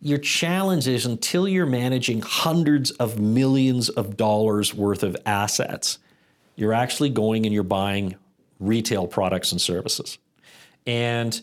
your 0.00 0.18
challenge 0.18 0.86
is 0.86 1.06
until 1.06 1.48
you're 1.48 1.66
managing 1.66 2.20
hundreds 2.20 2.90
of 2.92 3.18
millions 3.18 3.88
of 3.88 4.16
dollars 4.16 4.74
worth 4.74 5.02
of 5.02 5.16
assets, 5.24 5.98
you're 6.56 6.74
actually 6.74 7.10
going 7.10 7.46
and 7.46 7.54
you're 7.54 7.62
buying 7.62 8.14
retail 8.60 9.06
products 9.06 9.52
and 9.52 9.60
services. 9.60 10.18
And 10.86 11.40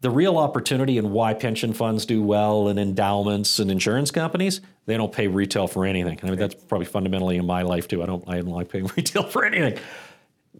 the 0.00 0.10
real 0.10 0.36
opportunity 0.36 0.98
and 0.98 1.12
why 1.12 1.32
pension 1.32 1.72
funds 1.72 2.04
do 2.04 2.22
well 2.22 2.66
and 2.66 2.78
endowments 2.78 3.60
and 3.60 3.70
insurance 3.70 4.10
companies, 4.10 4.60
they 4.86 4.96
don't 4.96 5.12
pay 5.12 5.28
retail 5.28 5.68
for 5.68 5.86
anything. 5.86 6.18
I 6.22 6.26
mean, 6.26 6.38
that's 6.38 6.56
probably 6.56 6.86
fundamentally 6.86 7.36
in 7.36 7.46
my 7.46 7.62
life 7.62 7.86
too. 7.86 8.02
I 8.02 8.06
don't, 8.06 8.24
I 8.28 8.36
don't 8.36 8.48
like 8.48 8.68
paying 8.68 8.86
retail 8.96 9.22
for 9.22 9.44
anything. 9.44 9.78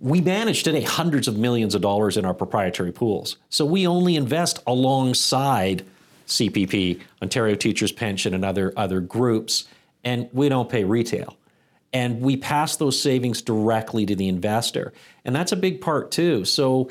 We 0.02 0.20
manage 0.20 0.64
today 0.64 0.80
hundreds 0.82 1.28
of 1.28 1.36
millions 1.36 1.76
of 1.76 1.80
dollars 1.80 2.16
in 2.16 2.24
our 2.24 2.34
proprietary 2.34 2.90
pools. 2.90 3.36
So 3.50 3.64
we 3.64 3.86
only 3.86 4.16
invest 4.16 4.60
alongside 4.66 5.84
CPP, 6.26 7.00
Ontario 7.22 7.54
Teachers 7.54 7.92
Pension, 7.92 8.34
and 8.34 8.44
other, 8.44 8.72
other 8.76 9.00
groups, 9.00 9.68
and 10.02 10.28
we 10.32 10.48
don't 10.48 10.68
pay 10.68 10.82
retail. 10.82 11.36
And 11.92 12.20
we 12.20 12.36
pass 12.36 12.74
those 12.74 13.00
savings 13.00 13.42
directly 13.42 14.04
to 14.06 14.16
the 14.16 14.26
investor. 14.26 14.92
And 15.24 15.36
that's 15.36 15.52
a 15.52 15.56
big 15.56 15.80
part 15.80 16.10
too. 16.10 16.44
So 16.46 16.90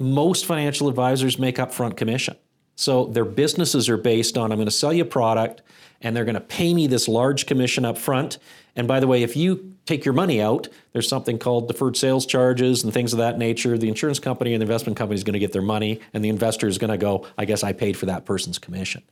most 0.00 0.44
financial 0.44 0.88
advisors 0.88 1.38
make 1.38 1.58
upfront 1.58 1.96
commission. 1.96 2.36
So 2.74 3.04
their 3.04 3.24
businesses 3.24 3.88
are 3.88 3.96
based 3.96 4.36
on 4.36 4.50
I'm 4.50 4.58
going 4.58 4.66
to 4.66 4.72
sell 4.72 4.92
you 4.92 5.02
a 5.02 5.06
product 5.06 5.62
and 6.00 6.14
they're 6.14 6.24
going 6.24 6.34
to 6.34 6.40
pay 6.40 6.74
me 6.74 6.86
this 6.86 7.08
large 7.08 7.46
commission 7.46 7.84
up 7.84 7.98
front. 7.98 8.38
And 8.76 8.86
by 8.86 9.00
the 9.00 9.06
way, 9.06 9.22
if 9.22 9.36
you 9.36 9.74
take 9.86 10.04
your 10.04 10.14
money 10.14 10.40
out, 10.40 10.68
there's 10.92 11.08
something 11.08 11.38
called 11.38 11.68
deferred 11.68 11.96
sales 11.96 12.26
charges 12.26 12.84
and 12.84 12.92
things 12.92 13.12
of 13.12 13.18
that 13.18 13.38
nature. 13.38 13.76
The 13.76 13.88
insurance 13.88 14.18
company 14.18 14.54
and 14.54 14.60
the 14.60 14.64
investment 14.64 14.96
company 14.96 15.16
is 15.16 15.24
going 15.24 15.32
to 15.32 15.38
get 15.38 15.52
their 15.52 15.62
money, 15.62 16.00
and 16.12 16.24
the 16.24 16.28
investor 16.28 16.68
is 16.68 16.78
going 16.78 16.90
to 16.90 16.98
go, 16.98 17.26
I 17.36 17.44
guess 17.44 17.64
I 17.64 17.72
paid 17.72 17.96
for 17.96 18.06
that 18.06 18.24
person's 18.24 18.58
commission. 18.58 19.02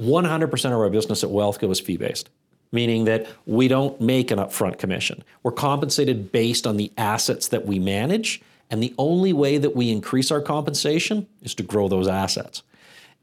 100% 0.00 0.64
of 0.66 0.72
our 0.72 0.90
business 0.90 1.22
at 1.22 1.30
Wealthco 1.30 1.70
is 1.70 1.80
fee 1.80 1.98
based, 1.98 2.30
meaning 2.72 3.04
that 3.04 3.26
we 3.44 3.68
don't 3.68 4.00
make 4.00 4.30
an 4.30 4.38
upfront 4.38 4.78
commission. 4.78 5.22
We're 5.42 5.52
compensated 5.52 6.32
based 6.32 6.66
on 6.66 6.78
the 6.78 6.90
assets 6.96 7.48
that 7.48 7.66
we 7.66 7.78
manage 7.78 8.40
and 8.70 8.82
the 8.82 8.94
only 8.96 9.32
way 9.32 9.58
that 9.58 9.74
we 9.74 9.90
increase 9.90 10.30
our 10.30 10.40
compensation 10.40 11.26
is 11.42 11.54
to 11.56 11.62
grow 11.62 11.88
those 11.88 12.06
assets. 12.06 12.62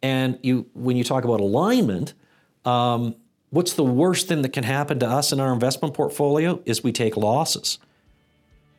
And 0.04 0.38
you, 0.44 0.68
when 0.74 0.98
you 0.98 1.04
talk 1.04 1.24
about 1.24 1.40
alignment, 1.40 2.14
um, 2.68 3.16
what's 3.50 3.74
the 3.74 3.84
worst 3.84 4.28
thing 4.28 4.42
that 4.42 4.52
can 4.54 4.64
happen 4.64 5.00
to 5.00 5.08
us 5.08 5.32
in 5.32 5.40
our 5.40 5.54
investment 5.54 5.94
portfolio 5.94 6.62
is 6.66 6.84
we 6.84 6.92
take 6.92 7.16
losses. 7.16 7.80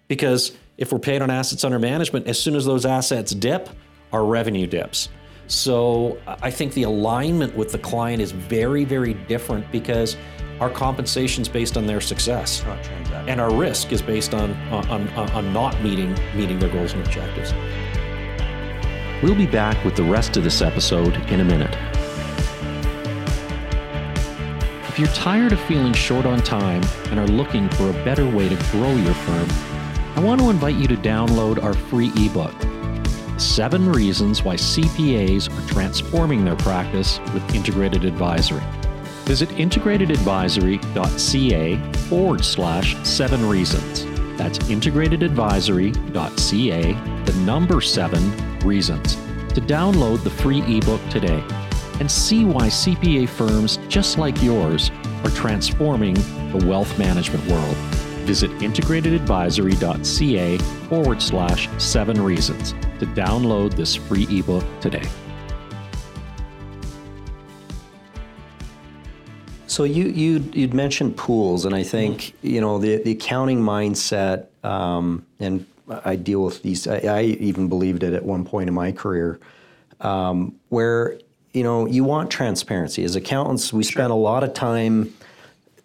Because 0.08 0.52
if 0.76 0.92
we're 0.92 0.98
paid 0.98 1.22
on 1.22 1.30
assets 1.30 1.64
under 1.64 1.78
management, 1.78 2.26
as 2.26 2.40
soon 2.40 2.54
as 2.54 2.64
those 2.64 2.84
assets 2.84 3.32
dip, 3.32 3.68
our 4.12 4.24
revenue 4.24 4.66
dips. 4.66 5.08
So 5.46 6.18
I 6.26 6.50
think 6.50 6.74
the 6.74 6.82
alignment 6.82 7.56
with 7.56 7.72
the 7.72 7.78
client 7.78 8.20
is 8.20 8.32
very, 8.32 8.84
very 8.84 9.14
different 9.14 9.70
because 9.72 10.16
our 10.60 10.68
compensation 10.68 11.42
is 11.42 11.48
based 11.48 11.76
on 11.76 11.86
their 11.86 12.00
success, 12.00 12.62
and 13.26 13.40
our 13.40 13.54
risk 13.54 13.92
is 13.92 14.02
based 14.02 14.34
on, 14.34 14.52
on, 14.70 15.08
on, 15.08 15.30
on 15.30 15.52
not 15.52 15.80
meeting 15.82 16.14
meeting 16.34 16.58
their 16.58 16.68
goals 16.68 16.92
and 16.92 17.06
objectives. 17.06 17.54
We'll 19.22 19.36
be 19.36 19.46
back 19.46 19.82
with 19.84 19.96
the 19.96 20.02
rest 20.02 20.36
of 20.36 20.44
this 20.44 20.60
episode 20.60 21.14
in 21.30 21.40
a 21.40 21.44
minute. 21.44 21.97
If 24.98 25.04
you're 25.04 25.14
tired 25.14 25.52
of 25.52 25.60
feeling 25.60 25.92
short 25.92 26.26
on 26.26 26.40
time 26.40 26.82
and 27.12 27.20
are 27.20 27.28
looking 27.28 27.68
for 27.68 27.88
a 27.88 27.92
better 28.04 28.28
way 28.28 28.48
to 28.48 28.56
grow 28.72 28.92
your 28.96 29.14
firm, 29.14 29.48
I 30.16 30.20
want 30.20 30.40
to 30.40 30.50
invite 30.50 30.74
you 30.74 30.88
to 30.88 30.96
download 30.96 31.62
our 31.62 31.72
free 31.72 32.10
ebook 32.16 32.52
Seven 33.38 33.88
Reasons 33.88 34.42
Why 34.42 34.56
CPAs 34.56 35.56
Are 35.56 35.68
Transforming 35.68 36.44
Their 36.44 36.56
Practice 36.56 37.20
with 37.32 37.54
Integrated 37.54 38.04
Advisory. 38.04 38.64
Visit 39.22 39.50
integratedadvisory.ca 39.50 41.92
forward 42.08 42.44
slash 42.44 42.96
seven 43.06 43.48
reasons. 43.48 44.04
That's 44.36 44.58
integratedadvisory.ca, 44.58 46.92
the 47.22 47.34
number 47.44 47.80
seven 47.80 48.58
reasons, 48.66 49.14
to 49.54 49.60
download 49.60 50.24
the 50.24 50.30
free 50.30 50.62
ebook 50.76 51.00
today 51.08 51.44
and 52.00 52.10
see 52.10 52.44
why 52.44 52.66
CPA 52.66 53.28
firms 53.28 53.77
just 53.88 54.18
like 54.18 54.42
yours 54.42 54.90
are 55.24 55.30
transforming 55.30 56.14
the 56.14 56.64
wealth 56.66 56.98
management 56.98 57.46
world. 57.46 57.76
Visit 58.26 58.50
integratedadvisory.ca 58.58 60.58
forward 60.88 61.22
slash 61.22 61.68
seven 61.78 62.22
reasons 62.22 62.72
to 62.98 63.06
download 63.06 63.74
this 63.74 63.94
free 63.94 64.26
ebook 64.30 64.64
today. 64.80 65.06
So 69.66 69.84
you 69.84 70.06
you 70.06 70.44
you'd 70.52 70.74
mentioned 70.74 71.16
pools, 71.16 71.64
and 71.64 71.74
I 71.74 71.84
think 71.84 72.20
mm-hmm. 72.20 72.46
you 72.46 72.60
know 72.60 72.78
the 72.78 72.96
the 72.96 73.12
accounting 73.12 73.60
mindset, 73.60 74.46
um, 74.64 75.24
and 75.38 75.64
I 76.04 76.16
deal 76.16 76.42
with 76.42 76.62
these. 76.62 76.88
I, 76.88 76.98
I, 76.98 77.22
even 77.22 77.68
believed 77.68 78.02
it 78.02 78.12
at 78.12 78.24
one 78.24 78.44
point 78.44 78.68
in 78.68 78.74
my 78.74 78.92
career, 78.92 79.38
um, 80.00 80.54
where 80.68 81.18
you 81.58 81.64
know 81.64 81.86
you 81.86 82.04
want 82.04 82.30
transparency. 82.30 83.02
As 83.02 83.16
accountants, 83.16 83.72
we 83.72 83.82
sure. 83.82 83.90
spend 83.90 84.12
a 84.12 84.16
lot 84.16 84.44
of 84.44 84.54
time, 84.54 85.12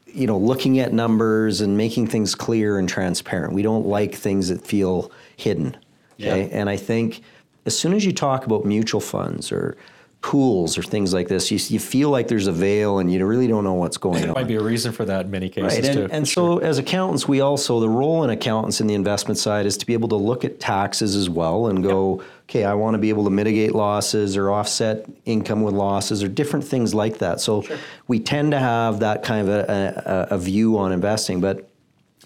you 0.06 0.28
know, 0.28 0.38
looking 0.38 0.78
at 0.78 0.94
numbers 0.94 1.62
and 1.62 1.76
making 1.76 2.08
things 2.08 2.36
clear 2.36 2.78
and 2.78 2.88
transparent. 2.88 3.54
We 3.54 3.64
don't 3.64 3.88
like 3.88 4.14
things 4.14 4.50
that 4.50 4.64
feel 4.64 5.12
hidden. 5.36 5.76
Okay, 6.20 6.44
yeah. 6.44 6.58
and 6.60 6.70
I 6.70 6.78
think 6.78 7.24
as 7.66 7.78
soon 7.78 7.94
as 7.94 8.06
you 8.06 8.14
talk 8.14 8.46
about 8.46 8.66
mutual 8.66 9.02
funds 9.02 9.52
or 9.52 9.76
pools 10.24 10.78
or 10.78 10.82
things 10.82 11.14
like 11.14 11.28
this, 11.28 11.52
you, 11.52 11.60
you 11.68 11.80
feel 11.80 12.10
like 12.10 12.30
there's 12.30 12.48
a 12.48 12.52
veil 12.52 13.00
and 13.00 13.12
you 13.12 13.24
really 13.26 13.46
don't 13.46 13.66
know 13.66 13.74
what's 13.74 13.98
going 13.98 14.22
there 14.22 14.30
on. 14.30 14.34
There 14.34 14.44
might 14.44 14.48
be 14.48 14.56
a 14.56 14.64
reason 14.64 14.94
for 14.94 15.04
that 15.04 15.26
in 15.26 15.32
many 15.32 15.50
cases 15.50 15.74
right. 15.74 15.86
and, 15.86 15.94
too. 15.94 16.16
And 16.16 16.28
so, 16.28 16.60
sure. 16.60 16.64
as 16.64 16.80
accountants, 16.80 17.28
we 17.28 17.42
also 17.42 17.82
the 17.82 17.90
role 17.90 18.24
in 18.24 18.30
accountants 18.30 18.80
in 18.80 18.88
the 18.88 18.94
investment 18.94 19.38
side 19.38 19.66
is 19.66 19.78
to 19.78 19.86
be 19.86 19.92
able 19.92 20.08
to 20.08 20.16
look 20.16 20.46
at 20.46 20.62
taxes 20.62 21.16
as 21.18 21.30
well 21.30 21.68
and 21.68 21.84
go, 21.84 22.16
yep. 22.16 22.28
okay, 22.44 22.64
I 22.64 22.74
want 22.74 22.94
to 22.96 23.00
be 23.00 23.10
able 23.10 23.26
to 23.26 23.30
mitigate 23.30 23.76
losses 23.76 24.38
or 24.38 24.50
offset 24.50 25.06
income 25.26 25.62
with 25.62 25.74
losses 25.74 26.24
or 26.24 26.30
different 26.30 26.66
things 26.66 26.96
like 26.96 27.18
that. 27.18 27.42
So 27.42 27.62
sure. 27.62 27.78
we 28.08 28.20
tend 28.20 28.52
to 28.52 28.60
have 28.60 29.02
that 29.02 29.24
kind 29.24 29.48
of 29.48 29.54
a, 29.54 30.28
a, 30.32 30.36
a 30.36 30.38
view 30.38 30.78
on 30.78 30.94
investing, 30.94 31.42
but 31.42 31.70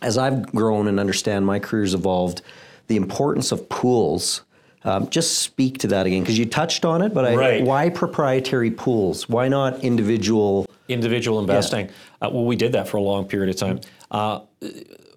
as 0.04 0.20
I've 0.20 0.46
grown 0.54 0.88
and 0.88 1.00
understand 1.00 1.48
my 1.48 1.58
career's 1.58 1.96
evolved, 1.96 2.44
the 2.86 2.96
importance 2.96 3.51
of 3.51 3.68
pools 3.70 4.44
um, 4.88 5.10
just 5.10 5.39
speak 5.39 5.79
to 5.79 5.88
that 5.88 6.06
again 6.06 6.22
because 6.22 6.39
you 6.39 6.46
touched 6.46 6.86
on 6.86 7.01
it, 7.01 7.13
but 7.13 7.25
I, 7.25 7.36
right. 7.36 7.63
why 7.63 7.89
proprietary 7.89 8.72
pools? 8.72 9.27
Why 9.27 9.50
not 9.50 9.84
individual? 9.84 10.65
Individual 10.88 11.39
investing. 11.39 11.88
Yeah. 11.88 12.27
Uh, 12.27 12.29
well, 12.32 12.46
we 12.46 12.56
did 12.56 12.72
that 12.72 12.88
for 12.88 12.96
a 12.96 13.01
long 13.01 13.25
period 13.25 13.50
of 13.50 13.58
time. 13.58 13.82
Uh, 14.10 14.39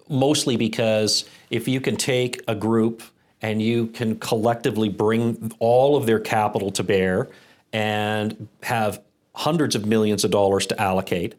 mostly 0.09 0.57
because 0.57 1.23
if 1.49 1.69
you 1.69 1.79
can 1.79 1.95
take 1.95 2.41
a 2.49 2.53
group 2.53 3.01
and 3.41 3.61
you 3.61 3.87
can 3.87 4.19
collectively 4.19 4.89
bring 4.89 5.53
all 5.59 5.95
of 5.95 6.05
their 6.05 6.19
capital 6.19 6.69
to 6.71 6.83
bear 6.83 7.29
and 7.71 8.49
have 8.63 9.01
hundreds 9.33 9.73
of 9.73 9.85
millions 9.85 10.25
of 10.25 10.31
dollars 10.31 10.67
to 10.67 10.81
allocate, 10.81 11.35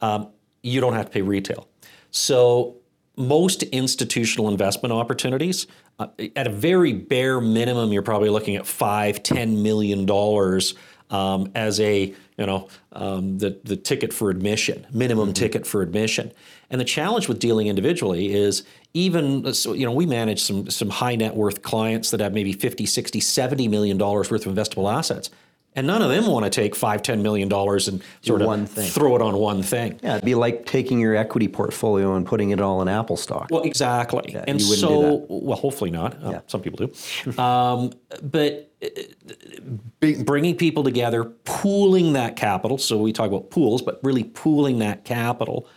um, 0.00 0.28
you 0.62 0.80
don't 0.80 0.94
have 0.94 1.06
to 1.06 1.12
pay 1.12 1.22
retail. 1.22 1.68
So 2.10 2.74
most 3.16 3.62
institutional 3.64 4.48
investment 4.48 4.92
opportunities, 4.92 5.66
uh, 5.98 6.08
at 6.34 6.46
a 6.46 6.50
very 6.50 6.92
bare 6.92 7.40
minimum, 7.40 7.92
you're 7.92 8.02
probably 8.02 8.28
looking 8.28 8.56
at 8.56 8.66
five, 8.66 9.22
ten 9.22 9.62
million 9.62 10.04
dollars 10.06 10.74
um, 11.10 11.50
as 11.54 11.80
a 11.80 12.14
you 12.36 12.46
know 12.46 12.68
um, 12.92 13.38
the 13.38 13.58
the 13.64 13.76
ticket 13.76 14.12
for 14.12 14.30
admission, 14.30 14.86
minimum 14.92 15.28
mm-hmm. 15.28 15.34
ticket 15.34 15.66
for 15.66 15.82
admission. 15.82 16.32
And 16.68 16.80
the 16.80 16.84
challenge 16.84 17.28
with 17.28 17.38
dealing 17.38 17.68
individually 17.68 18.34
is 18.34 18.64
even 18.92 19.54
so, 19.54 19.72
you 19.72 19.86
know 19.86 19.92
we 19.92 20.04
manage 20.04 20.42
some 20.42 20.68
some 20.68 20.90
high 20.90 21.16
net 21.16 21.34
worth 21.34 21.62
clients 21.62 22.10
that 22.10 22.20
have 22.20 22.34
maybe 22.34 22.52
50, 22.52 22.84
60, 22.84 23.20
70 23.20 23.68
million 23.68 23.96
dollars 23.96 24.30
worth 24.30 24.46
of 24.46 24.54
investable 24.54 24.92
assets 24.92 25.30
and 25.76 25.86
none 25.86 26.00
of 26.00 26.08
them 26.08 26.26
want 26.26 26.44
to 26.44 26.50
take 26.50 26.74
five, 26.74 27.02
ten 27.02 27.22
million 27.22 27.48
dollars 27.48 27.86
and 27.86 28.02
sort 28.22 28.42
of 28.42 28.68
thing. 28.70 28.88
throw 28.88 29.14
it 29.14 29.22
on 29.22 29.36
one 29.36 29.62
thing. 29.62 30.00
Yeah, 30.02 30.14
it'd 30.14 30.24
be 30.24 30.34
like 30.34 30.64
taking 30.64 30.98
your 30.98 31.14
equity 31.14 31.48
portfolio 31.48 32.16
and 32.16 32.26
putting 32.26 32.50
it 32.50 32.60
all 32.60 32.80
in 32.82 32.88
Apple 32.88 33.16
stock. 33.16 33.48
Well, 33.50 33.62
exactly. 33.62 34.32
Yeah, 34.32 34.44
and 34.48 34.60
so, 34.60 35.26
well, 35.28 35.58
hopefully 35.58 35.90
not. 35.90 36.14
Uh, 36.24 36.30
yeah. 36.30 36.40
some 36.46 36.62
people 36.62 36.86
do. 36.86 37.40
um, 37.40 37.92
but 38.22 38.72
uh, 38.82 40.12
bringing 40.24 40.56
people 40.56 40.82
together, 40.82 41.24
pooling 41.44 42.14
that 42.14 42.36
capital. 42.36 42.78
So 42.78 42.96
we 42.96 43.12
talk 43.12 43.28
about 43.28 43.50
pools, 43.50 43.82
but 43.82 44.00
really 44.02 44.24
pooling 44.24 44.78
that 44.78 45.04
capital 45.04 45.68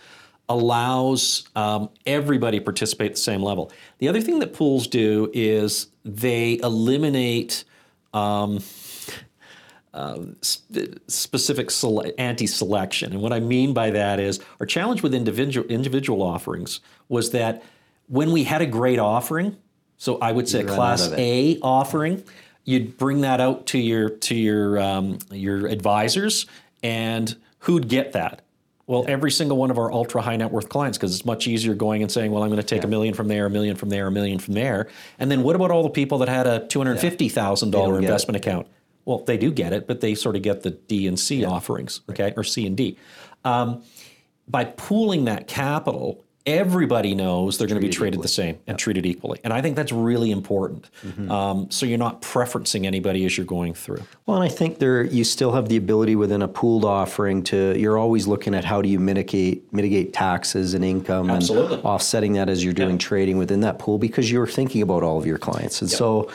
allows 0.47 1.47
um, 1.55 1.89
everybody 2.05 2.59
participate 2.59 3.11
at 3.11 3.15
the 3.15 3.21
same 3.21 3.43
level. 3.43 3.71
The 3.99 4.07
other 4.07 4.21
thing 4.21 4.39
that 4.39 4.53
pools 4.53 4.87
do 4.87 5.29
is 5.33 5.87
they 6.05 6.57
eliminate. 6.63 7.65
Um, 8.13 8.59
um, 9.93 10.35
sp- 10.41 11.01
specific 11.07 11.71
sele- 11.71 12.11
anti-selection. 12.17 13.13
And 13.13 13.21
what 13.21 13.33
I 13.33 13.39
mean 13.39 13.73
by 13.73 13.91
that 13.91 14.19
is 14.19 14.39
our 14.59 14.65
challenge 14.65 15.01
with 15.01 15.13
individual 15.13 15.67
individual 15.67 16.21
offerings 16.21 16.79
was 17.07 17.31
that 17.31 17.63
when 18.07 18.31
we 18.31 18.43
had 18.43 18.61
a 18.61 18.65
great 18.65 18.99
offering, 18.99 19.57
so 19.97 20.17
I 20.19 20.31
would 20.31 20.47
say 20.47 20.61
a 20.61 20.65
class 20.65 21.11
A 21.11 21.59
offering, 21.61 22.23
you'd 22.63 22.97
bring 22.97 23.21
that 23.21 23.39
out 23.41 23.65
to 23.67 23.79
your 23.79 24.09
to 24.09 24.35
your 24.35 24.79
um, 24.79 25.19
your 25.31 25.67
advisors 25.67 26.45
And 26.81 27.35
who'd 27.59 27.87
get 27.89 28.13
that? 28.13 28.41
Well, 28.87 29.05
every 29.07 29.29
single 29.29 29.57
one 29.57 29.69
of 29.69 29.77
our 29.77 29.91
ultra 29.91 30.21
high 30.21 30.35
net 30.35 30.51
worth 30.51 30.69
clients, 30.69 30.97
because 30.97 31.13
it's 31.13 31.25
much 31.25 31.45
easier 31.45 31.75
going 31.75 32.01
and 32.01 32.11
saying, 32.11 32.31
well, 32.31 32.41
I'm 32.41 32.49
going 32.49 32.61
to 32.61 32.65
take 32.65 32.83
a 32.83 32.87
million 32.87 33.13
from 33.13 33.27
there, 33.27 33.45
a 33.45 33.49
million 33.49 33.75
from 33.75 33.89
there, 33.89 34.07
a 34.07 34.11
million 34.11 34.39
from 34.39 34.55
there. 34.55 34.87
And 35.19 35.29
then 35.29 35.43
what 35.43 35.55
about 35.55 35.69
all 35.69 35.83
the 35.83 35.89
people 35.91 36.17
that 36.19 36.29
had 36.29 36.47
a 36.47 36.61
$250,000 36.61 37.99
investment 38.01 38.37
account? 38.37 38.67
Well, 39.09 39.23
they 39.25 39.37
do 39.37 39.49
get 39.49 39.73
it, 39.73 39.87
but 39.87 40.01
they 40.01 40.13
sort 40.13 40.35
of 40.35 40.43
get 40.43 40.61
the 40.61 40.69
D 40.69 41.07
and 41.07 41.19
C 41.19 41.43
offerings, 41.43 42.01
okay, 42.11 42.31
or 42.37 42.43
C 42.43 42.67
and 42.67 42.77
D. 42.77 42.95
Um, 43.43 43.81
by 44.47 44.65
pooling 44.65 45.25
that 45.25 45.47
capital, 45.47 46.23
everybody 46.45 47.15
knows 47.15 47.57
they're 47.57 47.67
going 47.67 47.81
to 47.81 47.87
be 47.87 47.91
treated 47.91 48.21
the 48.21 48.27
same 48.27 48.59
and 48.67 48.77
treated 48.77 49.07
equally. 49.07 49.39
And 49.43 49.51
I 49.51 49.63
think 49.63 49.75
that's 49.75 49.91
really 49.91 50.29
important. 50.29 50.91
Um, 51.27 51.71
so 51.71 51.87
you're 51.87 51.97
not 51.97 52.21
preferencing 52.21 52.85
anybody 52.85 53.25
as 53.25 53.35
you're 53.35 53.47
going 53.47 53.73
through. 53.73 54.03
Well, 54.27 54.37
and 54.37 54.43
I 54.43 54.53
think 54.53 54.77
there 54.77 55.03
you 55.03 55.23
still 55.23 55.53
have 55.53 55.69
the 55.69 55.77
ability 55.77 56.15
within 56.15 56.43
a 56.43 56.47
pooled 56.47 56.85
offering 56.85 57.41
to 57.45 57.75
you're 57.79 57.97
always 57.97 58.27
looking 58.27 58.53
at 58.53 58.63
how 58.63 58.79
do 58.79 58.89
you 58.89 58.99
mitigate 58.99 59.73
mitigate 59.73 60.13
taxes 60.13 60.75
and 60.75 60.85
income 60.85 61.31
Absolutely. 61.31 61.77
and 61.77 61.83
offsetting 61.83 62.33
that 62.33 62.47
as 62.47 62.63
you're 62.63 62.73
doing 62.73 62.99
trading 62.99 63.39
within 63.39 63.61
that 63.61 63.79
pool 63.79 63.97
because 63.97 64.31
you're 64.31 64.45
thinking 64.45 64.83
about 64.83 65.01
all 65.01 65.17
of 65.17 65.25
your 65.25 65.39
clients. 65.39 65.81
And 65.81 65.89
so 65.89 66.29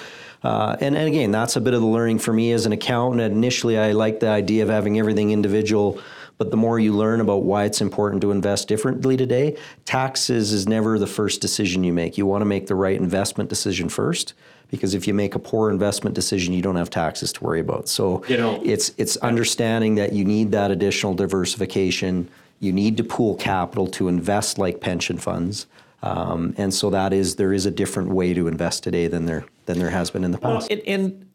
uh, 0.45 0.77
and, 0.81 0.95
and 0.95 1.09
again, 1.09 1.31
that's 1.31 1.57
a 1.57 1.61
bit 1.61 1.73
of 1.73 1.81
the 1.81 1.87
learning 1.87 2.19
for 2.19 2.33
me 2.33 2.53
as 2.53 2.67
an 2.67 2.73
accountant. 2.73 3.33
Initially, 3.33 3.79
I 3.79 3.93
liked 3.93 4.21
the 4.21 4.29
idea 4.29 4.63
of 4.63 4.69
having 4.69 4.99
everything 4.99 5.31
individual, 5.31 5.99
but 6.37 6.51
the 6.51 6.57
more 6.57 6.79
you 6.79 6.93
learn 6.93 7.21
about 7.21 7.45
why 7.45 7.65
it's 7.65 7.81
important 7.81 8.21
to 8.23 8.31
invest 8.31 8.69
differently 8.69 9.17
today, 9.17 9.57
taxes 9.87 10.53
is 10.53 10.69
never 10.69 10.99
the 10.99 11.07
first 11.07 11.41
decision 11.41 11.83
you 11.83 11.95
make. 11.95 12.19
You 12.19 12.27
want 12.27 12.43
to 12.43 12.47
make 12.47 12.67
the 12.67 12.75
right 12.75 12.97
investment 13.01 13.49
decision 13.49 13.89
first 13.89 14.35
because 14.71 14.93
if 14.93 15.07
you 15.07 15.15
make 15.15 15.35
a 15.35 15.39
poor 15.39 15.71
investment 15.71 16.15
decision, 16.15 16.53
you 16.53 16.61
don't 16.61 16.77
have 16.77 16.91
taxes 16.91 17.33
to 17.33 17.45
worry 17.45 17.61
about. 17.61 17.89
So 17.89 18.23
You 18.29 18.37
know- 18.37 18.61
it's 18.63 18.93
it's 18.99 19.17
understanding 19.19 19.95
that 19.95 20.13
you 20.13 20.25
need 20.25 20.53
that 20.53 20.71
additional 20.71 21.15
diversification. 21.15 22.29
You 22.61 22.73
need 22.73 22.97
to 22.99 23.05
pool 23.05 23.35
capital 23.37 23.87
to 23.89 24.09
invest 24.09 24.59
like 24.59 24.81
pension 24.81 25.17
funds. 25.17 25.67
Um, 26.05 26.55
and 26.59 26.73
so 26.75 26.91
that 26.91 27.15
is 27.15 27.37
there 27.37 27.55
is 27.55 27.65
a 27.65 27.71
different 27.71 28.11
way 28.11 28.35
to 28.35 28.47
invest 28.47 28.85
today 28.85 29.07
than 29.09 29.25
there 29.25 29.47
than 29.65 29.79
there 29.79 29.89
has 29.89 30.11
been 30.11 30.23
in 30.23 30.33
the 30.33 30.39
past. 30.39 30.71
And, 30.71 30.83
and 30.87 31.27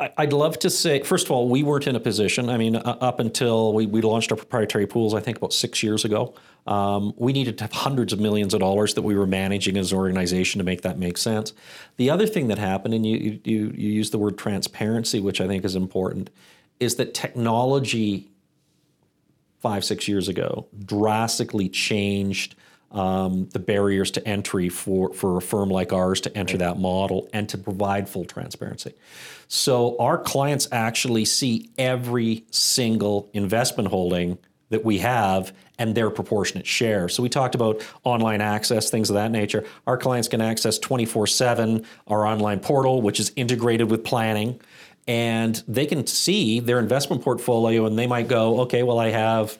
I- 0.00 0.12
I'd 0.18 0.32
love 0.32 0.58
to 0.60 0.70
say, 0.70 1.00
first 1.04 1.26
of 1.26 1.30
all, 1.30 1.48
we 1.48 1.62
weren't 1.62 1.86
in 1.86 1.94
a 1.94 2.00
position. 2.00 2.50
I 2.50 2.56
mean, 2.56 2.74
uh, 2.74 2.96
up 3.00 3.20
until 3.20 3.72
we, 3.72 3.86
we 3.86 4.00
launched 4.00 4.32
our 4.32 4.36
proprietary 4.36 4.88
pools, 4.88 5.14
I 5.14 5.20
think 5.20 5.36
about 5.36 5.52
six 5.52 5.80
years 5.84 6.04
ago, 6.04 6.34
um, 6.66 7.14
we 7.16 7.32
needed 7.32 7.56
to 7.58 7.64
have 7.64 7.72
hundreds 7.72 8.12
of 8.12 8.18
millions 8.18 8.52
of 8.52 8.58
dollars 8.58 8.94
that 8.94 9.02
we 9.02 9.14
were 9.14 9.28
managing 9.28 9.76
as 9.76 9.92
an 9.92 9.98
organization 9.98 10.58
to 10.58 10.64
make 10.64 10.82
that 10.82 10.98
make 10.98 11.16
sense. 11.18 11.52
The 11.96 12.10
other 12.10 12.26
thing 12.26 12.48
that 12.48 12.58
happened, 12.58 12.94
and 12.94 13.06
you 13.06 13.16
you 13.16 13.40
you, 13.44 13.72
you 13.76 13.90
use 13.92 14.10
the 14.10 14.18
word 14.18 14.36
transparency, 14.36 15.20
which 15.20 15.40
I 15.40 15.46
think 15.46 15.64
is 15.64 15.76
important, 15.76 16.30
is 16.80 16.96
that 16.96 17.14
technology 17.14 18.28
five, 19.60 19.84
six 19.84 20.08
years 20.08 20.26
ago 20.26 20.66
drastically 20.84 21.68
changed 21.68 22.56
um, 22.96 23.48
the 23.52 23.58
barriers 23.58 24.10
to 24.12 24.26
entry 24.26 24.68
for, 24.68 25.12
for 25.12 25.36
a 25.36 25.42
firm 25.42 25.68
like 25.68 25.92
ours 25.92 26.20
to 26.22 26.36
enter 26.36 26.56
that 26.58 26.78
model 26.78 27.28
and 27.32 27.48
to 27.50 27.58
provide 27.58 28.08
full 28.08 28.24
transparency. 28.24 28.94
So 29.48 29.96
our 29.98 30.18
clients 30.18 30.66
actually 30.72 31.26
see 31.26 31.70
every 31.76 32.44
single 32.50 33.30
investment 33.34 33.90
holding 33.90 34.38
that 34.70 34.84
we 34.84 34.98
have 34.98 35.54
and 35.78 35.94
their 35.94 36.10
proportionate 36.10 36.66
share. 36.66 37.08
So 37.08 37.22
we 37.22 37.28
talked 37.28 37.54
about 37.54 37.86
online 38.02 38.40
access, 38.40 38.90
things 38.90 39.10
of 39.10 39.14
that 39.14 39.30
nature. 39.30 39.64
Our 39.86 39.98
clients 39.98 40.26
can 40.26 40.40
access 40.40 40.78
24 40.78 41.26
7 41.26 41.84
our 42.08 42.26
online 42.26 42.60
portal, 42.60 43.02
which 43.02 43.20
is 43.20 43.30
integrated 43.36 43.90
with 43.90 44.04
planning 44.04 44.58
and 45.08 45.62
they 45.68 45.86
can 45.86 46.06
see 46.06 46.60
their 46.60 46.78
investment 46.78 47.22
portfolio 47.22 47.86
and 47.86 47.98
they 47.98 48.06
might 48.06 48.28
go, 48.28 48.60
okay, 48.62 48.82
well, 48.82 48.98
I 48.98 49.10
have 49.10 49.58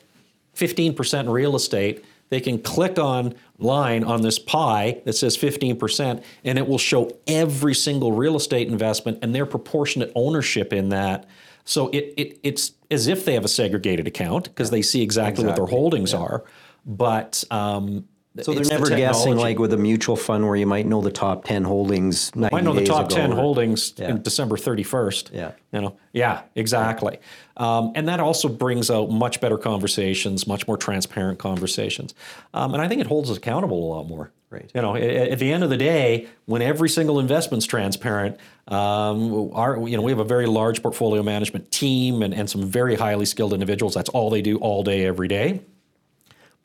15% 0.57 1.21
in 1.21 1.31
real 1.31 1.55
estate. 1.55 2.05
They 2.29 2.41
can 2.41 2.61
click 2.61 2.99
on 2.99 3.35
line 3.59 4.05
on 4.05 4.23
this 4.23 4.39
pie 4.39 5.01
that 5.05 5.15
says 5.15 5.37
15%, 5.37 6.23
and 6.45 6.59
it 6.59 6.67
will 6.67 6.79
show 6.79 7.11
every 7.27 7.75
single 7.75 8.13
real 8.13 8.37
estate 8.37 8.69
investment 8.69 9.19
and 9.23 9.35
their 9.35 9.47
proportionate 9.47 10.13
ownership 10.15 10.73
in 10.73 10.89
that. 10.91 11.27
So 11.65 11.89
it, 11.89 12.15
it 12.17 12.41
it's 12.43 12.73
as 12.91 13.07
if 13.07 13.25
they 13.25 13.35
have 13.35 13.45
a 13.45 13.49
segregated 13.49 14.07
account 14.07 14.45
because 14.45 14.71
they 14.71 14.83
see 14.83 15.03
exactly, 15.03 15.45
what 15.45 15.57
their 15.57 15.67
holdings 15.67 16.15
are. 16.15 16.45
But 16.85 17.43
um, 17.51 18.07
So 18.43 18.53
they're 18.53 18.61
it's 18.61 18.69
the 18.69 18.75
never 18.79 18.89
guessing 18.89 19.37
like 19.37 19.59
with 19.59 19.73
a 19.73 19.77
mutual 19.77 20.17
fund 20.17 20.47
where 20.47 20.57
you 20.57 20.67
might 20.67 20.87
know 20.87 21.01
the 21.01 21.11
top 21.11 21.45
ten 21.45 21.65
holdings. 21.65 22.35
90 22.35 22.57
I 22.57 22.61
know 22.61 22.73
the 22.73 22.85
top 22.85 23.09
10 23.09 23.33
or- 23.33 23.37
holdings 23.37 23.99
in 23.99 24.23
December 24.23 24.57
31st. 24.57 25.31
Yeah. 25.33 25.53
You 25.73 25.81
know, 25.81 25.97
yeah, 26.13 26.43
exactly. 26.55 27.19
Um, 27.57 27.93
and 27.95 28.09
that 28.09 28.21
also 28.21 28.49
brings 28.49 28.91
out 28.91 29.11
much 29.11 29.41
better 29.41 29.59
conversations, 29.59 30.47
much 30.47 30.67
more 30.67 30.77
transparent 30.77 31.39
conversations. 31.39 32.15
Um, 32.55 32.75
and 32.75 32.83
I 32.83 32.89
think 32.89 33.01
it 33.01 33.07
holds 33.07 33.31
us 33.31 33.37
accountable 33.37 33.79
a 33.85 33.89
lot 33.95 34.07
more. 34.07 34.31
Right. 34.49 34.71
You 34.75 34.81
know, 34.81 34.95
at, 34.95 35.03
at 35.03 35.39
the 35.39 35.53
end 35.53 35.65
of 35.65 35.71
the 35.71 35.77
day, 35.77 36.29
when 36.45 36.63
every 36.63 36.89
single 36.89 37.19
investment's 37.19 37.67
transparent, 37.67 38.39
um, 38.69 39.51
our, 39.53 39.87
you 39.89 39.97
know, 39.97 40.03
we 40.03 40.13
have 40.13 40.21
a 40.21 40.25
very 40.25 40.47
large 40.47 40.83
portfolio 40.83 41.23
management 41.23 41.71
team 41.73 42.23
and, 42.23 42.33
and 42.33 42.49
some 42.49 42.63
very 42.65 42.95
highly 42.95 43.27
skilled 43.27 43.53
individuals. 43.53 43.95
That's 43.95 44.09
all 44.11 44.31
they 44.31 44.43
do 44.43 44.57
all 44.59 44.83
day, 44.85 45.05
every 45.05 45.29
day. 45.29 45.63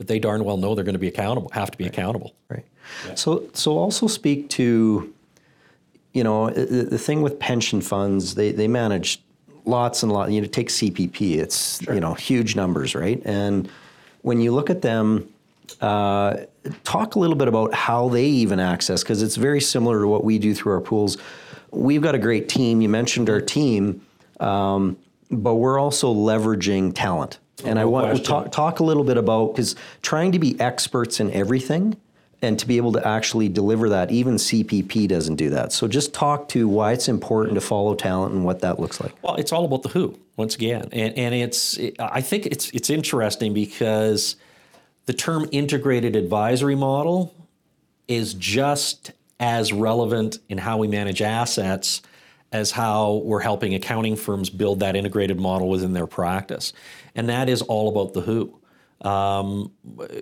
But 0.01 0.07
they 0.07 0.17
darn 0.17 0.43
well 0.43 0.57
know 0.57 0.73
they're 0.73 0.83
going 0.83 0.93
to 0.93 0.99
be 0.99 1.07
accountable, 1.07 1.51
have 1.53 1.69
to 1.69 1.77
be 1.77 1.85
accountable. 1.85 2.33
Right. 2.49 2.65
So 3.13 3.47
so 3.53 3.77
also 3.77 4.07
speak 4.07 4.49
to, 4.49 5.13
you 6.13 6.23
know, 6.23 6.49
the, 6.49 6.85
the 6.85 6.97
thing 6.97 7.21
with 7.21 7.37
pension 7.37 7.81
funds, 7.81 8.33
they 8.33 8.51
they 8.51 8.67
manage 8.67 9.21
lots 9.65 10.01
and 10.01 10.11
lots. 10.11 10.31
You 10.31 10.41
know, 10.41 10.47
take 10.47 10.69
CPP, 10.69 11.37
it's 11.37 11.83
you 11.83 11.99
know 11.99 12.15
huge 12.15 12.55
numbers, 12.55 12.95
right? 12.95 13.21
And 13.25 13.69
when 14.23 14.41
you 14.41 14.51
look 14.51 14.71
at 14.71 14.81
them. 14.81 15.29
Uh, 15.79 16.45
talk 16.83 17.15
a 17.15 17.19
little 17.19 17.35
bit 17.35 17.47
about 17.47 17.73
how 17.73 18.09
they 18.09 18.25
even 18.25 18.59
access 18.59 19.03
because 19.03 19.21
it's 19.21 19.37
very 19.37 19.61
similar 19.61 20.01
to 20.01 20.07
what 20.07 20.23
we 20.23 20.37
do 20.37 20.53
through 20.53 20.73
our 20.73 20.81
pools. 20.81 21.17
We've 21.71 22.01
got 22.01 22.13
a 22.13 22.19
great 22.19 22.49
team. 22.49 22.81
You 22.81 22.89
mentioned 22.89 23.29
our 23.29 23.39
team, 23.39 24.05
um, 24.41 24.97
but 25.31 25.55
we're 25.55 25.79
also 25.79 26.13
leveraging 26.13 26.93
talent. 26.93 27.39
And 27.63 27.79
I 27.79 27.85
want 27.85 28.15
to 28.17 28.23
talk, 28.23 28.51
talk 28.51 28.79
a 28.79 28.83
little 28.83 29.03
bit 29.03 29.17
about 29.17 29.53
because 29.53 29.75
trying 30.01 30.31
to 30.33 30.39
be 30.39 30.59
experts 30.59 31.19
in 31.19 31.31
everything 31.31 31.97
and 32.41 32.57
to 32.57 32.67
be 32.67 32.77
able 32.77 32.91
to 32.93 33.07
actually 33.07 33.49
deliver 33.49 33.89
that, 33.89 34.11
even 34.11 34.35
CPP 34.35 35.07
doesn't 35.07 35.35
do 35.35 35.51
that. 35.51 35.71
So 35.71 35.87
just 35.87 36.13
talk 36.13 36.49
to 36.49 36.67
why 36.67 36.93
it's 36.93 37.07
important 37.07 37.55
to 37.55 37.61
follow 37.61 37.93
talent 37.95 38.33
and 38.33 38.43
what 38.43 38.61
that 38.61 38.79
looks 38.79 38.99
like. 38.99 39.13
Well, 39.21 39.35
it's 39.35 39.51
all 39.51 39.65
about 39.65 39.83
the 39.83 39.89
who 39.89 40.17
once 40.37 40.55
again, 40.55 40.89
and 40.91 41.15
and 41.17 41.35
it's 41.35 41.79
I 41.99 42.21
think 42.21 42.47
it's 42.47 42.71
it's 42.71 42.89
interesting 42.89 43.53
because 43.53 44.37
the 45.05 45.13
term 45.13 45.47
integrated 45.51 46.15
advisory 46.15 46.75
model 46.75 47.33
is 48.07 48.33
just 48.33 49.11
as 49.39 49.71
relevant 49.71 50.39
in 50.49 50.57
how 50.57 50.77
we 50.77 50.87
manage 50.87 51.21
assets 51.21 52.01
as 52.51 52.71
how 52.71 53.21
we're 53.23 53.39
helping 53.39 53.73
accounting 53.73 54.15
firms 54.15 54.49
build 54.49 54.79
that 54.79 54.95
integrated 54.95 55.39
model 55.39 55.69
within 55.69 55.93
their 55.93 56.07
practice, 56.07 56.73
and 57.15 57.29
that 57.29 57.49
is 57.49 57.61
all 57.63 57.89
about 57.89 58.13
the 58.13 58.21
who. 58.21 58.57
Um, 59.01 59.71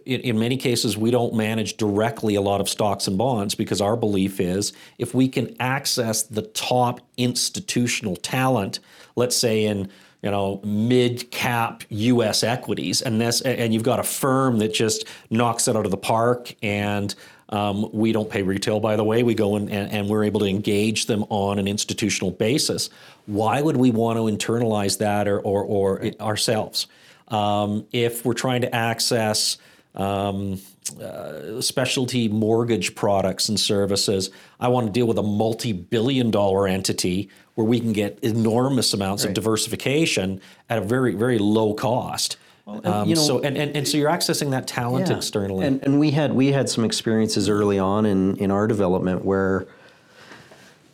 in, 0.05 0.21
in 0.21 0.39
many 0.39 0.55
cases, 0.55 0.97
we 0.97 1.11
don't 1.11 1.33
manage 1.33 1.75
directly 1.77 2.35
a 2.35 2.41
lot 2.41 2.61
of 2.61 2.69
stocks 2.69 3.07
and 3.07 3.17
bonds 3.17 3.53
because 3.53 3.81
our 3.81 3.97
belief 3.97 4.39
is 4.39 4.71
if 4.97 5.13
we 5.13 5.27
can 5.27 5.55
access 5.59 6.23
the 6.23 6.43
top 6.43 7.01
institutional 7.17 8.15
talent, 8.15 8.79
let's 9.15 9.35
say 9.35 9.65
in 9.65 9.89
you 10.21 10.31
know 10.31 10.61
mid 10.63 11.29
cap 11.31 11.83
U.S. 11.89 12.43
equities, 12.43 13.01
and 13.01 13.19
this, 13.19 13.41
and 13.41 13.73
you've 13.73 13.83
got 13.83 13.99
a 13.99 14.03
firm 14.03 14.59
that 14.59 14.73
just 14.73 15.05
knocks 15.29 15.67
it 15.67 15.75
out 15.75 15.85
of 15.85 15.91
the 15.91 15.97
park, 15.97 16.55
and 16.63 17.15
um, 17.49 17.89
we 17.91 18.11
don't 18.11 18.29
pay 18.29 18.43
retail, 18.43 18.79
by 18.79 18.95
the 18.95 19.03
way. 19.03 19.23
We 19.23 19.33
go 19.33 19.55
in 19.55 19.69
and, 19.69 19.91
and 19.91 20.07
we're 20.07 20.23
able 20.23 20.39
to 20.41 20.45
engage 20.45 21.07
them 21.07 21.25
on 21.29 21.57
an 21.59 21.67
institutional 21.67 22.31
basis. 22.31 22.89
Why 23.25 23.61
would 23.61 23.77
we 23.77 23.91
want 23.91 24.17
to 24.17 24.23
internalize 24.23 24.99
that 24.99 25.27
or, 25.27 25.39
or, 25.39 25.63
or 25.63 25.99
it 26.01 26.21
ourselves? 26.21 26.87
Um, 27.29 27.85
if 27.91 28.25
we're 28.25 28.33
trying 28.33 28.61
to 28.61 28.75
access 28.75 29.57
um, 29.95 30.59
uh, 31.01 31.59
specialty 31.61 32.27
mortgage 32.27 32.95
products 32.95 33.49
and 33.49 33.59
services, 33.59 34.29
I 34.59 34.67
want 34.67 34.87
to 34.87 34.91
deal 34.91 35.07
with 35.07 35.17
a 35.17 35.23
multi 35.23 35.73
billion 35.73 36.31
dollar 36.31 36.67
entity 36.67 37.29
where 37.55 37.65
we 37.65 37.79
can 37.79 37.93
get 37.93 38.19
enormous 38.21 38.93
amounts 38.93 39.25
of 39.25 39.33
diversification 39.33 40.39
at 40.69 40.77
a 40.77 40.81
very, 40.81 41.13
very 41.15 41.39
low 41.39 41.73
cost. 41.73 42.37
Um, 42.83 43.07
you 43.09 43.15
know- 43.15 43.21
so 43.21 43.39
and, 43.39 43.57
and, 43.57 43.75
and 43.75 43.87
so 43.87 43.97
you're 43.97 44.09
accessing 44.09 44.51
that 44.51 44.67
talent 44.67 45.07
Yeah. 45.09 45.17
externally. 45.17 45.65
And, 45.65 45.83
and 45.83 45.99
we 45.99 46.11
had 46.11 46.33
we 46.33 46.51
had 46.51 46.69
some 46.69 46.83
experiences 46.85 47.49
early 47.49 47.79
on 47.79 48.05
in, 48.05 48.35
in 48.37 48.51
our 48.51 48.67
development 48.67 49.25
where, 49.25 49.65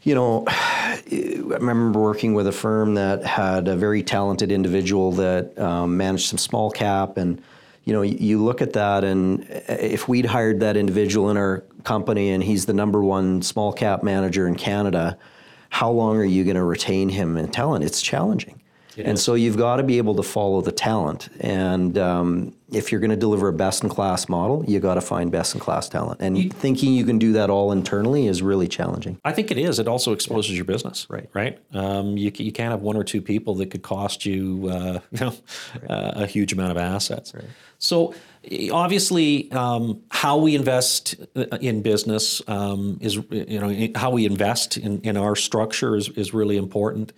you 0.03 0.15
know, 0.15 0.43
I 0.47 1.01
remember 1.43 1.99
working 1.99 2.33
with 2.33 2.47
a 2.47 2.51
firm 2.51 2.95
that 2.95 3.23
had 3.25 3.67
a 3.67 3.75
very 3.75 4.03
talented 4.03 4.51
individual 4.51 5.11
that 5.13 5.57
um, 5.59 5.97
managed 5.97 6.27
some 6.29 6.37
small 6.37 6.71
cap, 6.71 7.17
and 7.17 7.41
you 7.83 7.93
know, 7.93 8.01
you, 8.01 8.17
you 8.19 8.43
look 8.43 8.61
at 8.61 8.73
that, 8.73 9.03
and 9.03 9.45
if 9.67 10.07
we'd 10.07 10.25
hired 10.25 10.59
that 10.61 10.75
individual 10.77 11.29
in 11.29 11.37
our 11.37 11.63
company, 11.83 12.31
and 12.31 12.43
he's 12.43 12.65
the 12.65 12.73
number 12.73 13.03
one 13.03 13.41
small 13.43 13.71
cap 13.71 14.01
manager 14.03 14.47
in 14.47 14.55
Canada, 14.55 15.17
how 15.69 15.91
long 15.91 16.17
are 16.17 16.23
you 16.25 16.43
going 16.43 16.55
to 16.55 16.63
retain 16.63 17.09
him 17.09 17.37
in 17.37 17.47
talent? 17.49 17.83
It's 17.85 18.01
challenging. 18.01 18.59
And 18.97 19.19
so 19.19 19.33
you've 19.33 19.57
got 19.57 19.77
to 19.77 19.83
be 19.83 19.97
able 19.97 20.15
to 20.15 20.23
follow 20.23 20.61
the 20.61 20.71
talent. 20.71 21.29
And 21.39 21.97
um, 21.97 22.53
if 22.71 22.91
you're 22.91 23.01
going 23.01 23.11
to 23.11 23.15
deliver 23.15 23.47
a 23.47 23.53
best 23.53 23.83
in 23.83 23.89
class 23.89 24.27
model, 24.27 24.63
you 24.67 24.79
got 24.79 24.95
to 24.95 25.01
find 25.01 25.31
best 25.31 25.53
in 25.53 25.59
class 25.59 25.87
talent. 25.87 26.21
And 26.21 26.53
thinking 26.53 26.93
you 26.93 27.05
can 27.05 27.19
do 27.19 27.33
that 27.33 27.49
all 27.49 27.71
internally 27.71 28.27
is 28.27 28.41
really 28.41 28.67
challenging. 28.67 29.19
I 29.23 29.33
think 29.33 29.51
it 29.51 29.57
is. 29.57 29.79
It 29.79 29.87
also 29.87 30.13
exposes 30.13 30.55
your 30.55 30.65
business. 30.65 31.07
Right. 31.09 31.29
Right. 31.33 31.59
Um, 31.73 32.17
you, 32.17 32.31
you 32.35 32.51
can't 32.51 32.71
have 32.71 32.81
one 32.81 32.95
or 32.95 33.03
two 33.03 33.21
people 33.21 33.55
that 33.55 33.71
could 33.71 33.83
cost 33.83 34.25
you, 34.25 34.69
uh, 34.69 34.99
you 35.11 35.19
know, 35.19 35.35
uh, 35.89 36.11
a 36.15 36.25
huge 36.25 36.53
amount 36.53 36.71
of 36.71 36.77
assets. 36.77 37.33
So 37.77 38.15
eh, 38.49 38.69
obviously, 38.71 39.51
um, 39.51 40.01
how 40.09 40.37
we 40.37 40.55
invest 40.55 41.15
uh, 41.35 41.57
in 41.61 41.81
business 41.81 42.41
um, 42.47 42.97
is, 43.01 43.15
you 43.29 43.59
know, 43.59 43.89
how 43.95 44.11
we 44.11 44.25
invest 44.25 44.77
in, 44.77 45.01
in 45.01 45.17
our 45.17 45.35
structure 45.35 45.95
is, 45.95 46.09
is 46.09 46.33
really 46.33 46.57
important. 46.57 47.13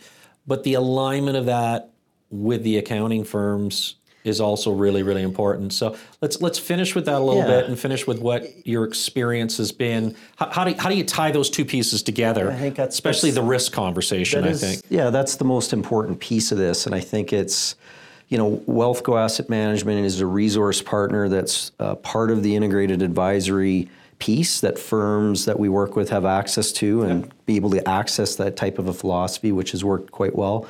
But 0.47 0.63
the 0.63 0.75
alignment 0.75 1.37
of 1.37 1.45
that 1.45 1.89
with 2.31 2.63
the 2.63 2.77
accounting 2.77 3.23
firms 3.25 3.95
is 4.23 4.41
also 4.41 4.71
really, 4.73 5.03
really 5.03 5.21
important. 5.21 5.71
So 5.71 5.95
let's 6.21 6.41
let's 6.41 6.59
finish 6.59 6.95
with 6.95 7.05
that 7.05 7.15
a 7.15 7.23
little 7.23 7.43
Yeah. 7.43 7.61
bit 7.61 7.65
and 7.67 7.79
finish 7.79 8.05
with 8.05 8.19
what 8.19 8.67
your 8.67 8.83
experience 8.83 9.57
has 9.57 9.71
been. 9.71 10.15
How, 10.35 10.49
how 10.51 10.63
do 10.65 10.73
how 10.77 10.89
do 10.89 10.95
you 10.95 11.03
tie 11.05 11.31
those 11.31 11.49
two 11.49 11.63
pieces 11.63 12.01
together? 12.03 12.51
I 12.51 12.55
think 12.57 12.75
that's- 12.75 12.95
especially 12.95 13.29
that's- 13.31 13.45
the 13.45 13.49
risk 13.49 13.71
conversation. 13.71 14.43
I 14.43 14.49
is- 14.49 14.61
think. 14.61 14.81
Yeah, 14.89 15.11
that's 15.11 15.35
the 15.35 15.45
most 15.45 15.71
important 15.71 16.19
piece 16.19 16.51
of 16.51 16.57
this. 16.57 16.85
And 16.85 16.93
I 16.93 16.99
think 16.99 17.31
it's, 17.31 17.75
you 18.27 18.37
know, 18.37 18.61
Wealthco 18.67 19.17
Asset 19.17 19.49
Management 19.49 20.05
is 20.05 20.19
a 20.19 20.25
resource 20.25 20.81
partner 20.81 21.29
that's 21.29 21.71
uh, 21.79 21.95
part 21.95 22.29
of 22.29 22.43
the 22.43 22.53
integrated 22.55 23.01
advisory 23.01 23.87
piece 24.19 24.61
that 24.61 24.79
firms 24.79 25.45
that 25.45 25.59
we 25.59 25.69
work 25.69 25.95
with 25.95 26.09
have 26.09 26.25
access 26.25 26.71
to 26.71 27.03
and 27.03 27.31
be 27.45 27.55
able 27.55 27.69
to 27.69 27.87
access 27.87 28.35
that 28.35 28.55
type 28.55 28.79
of 28.79 28.87
a 28.87 28.93
philosophy, 28.93 29.51
which 29.51 29.71
has 29.71 29.83
worked 29.83 30.11
quite 30.11 30.35
well. 30.35 30.67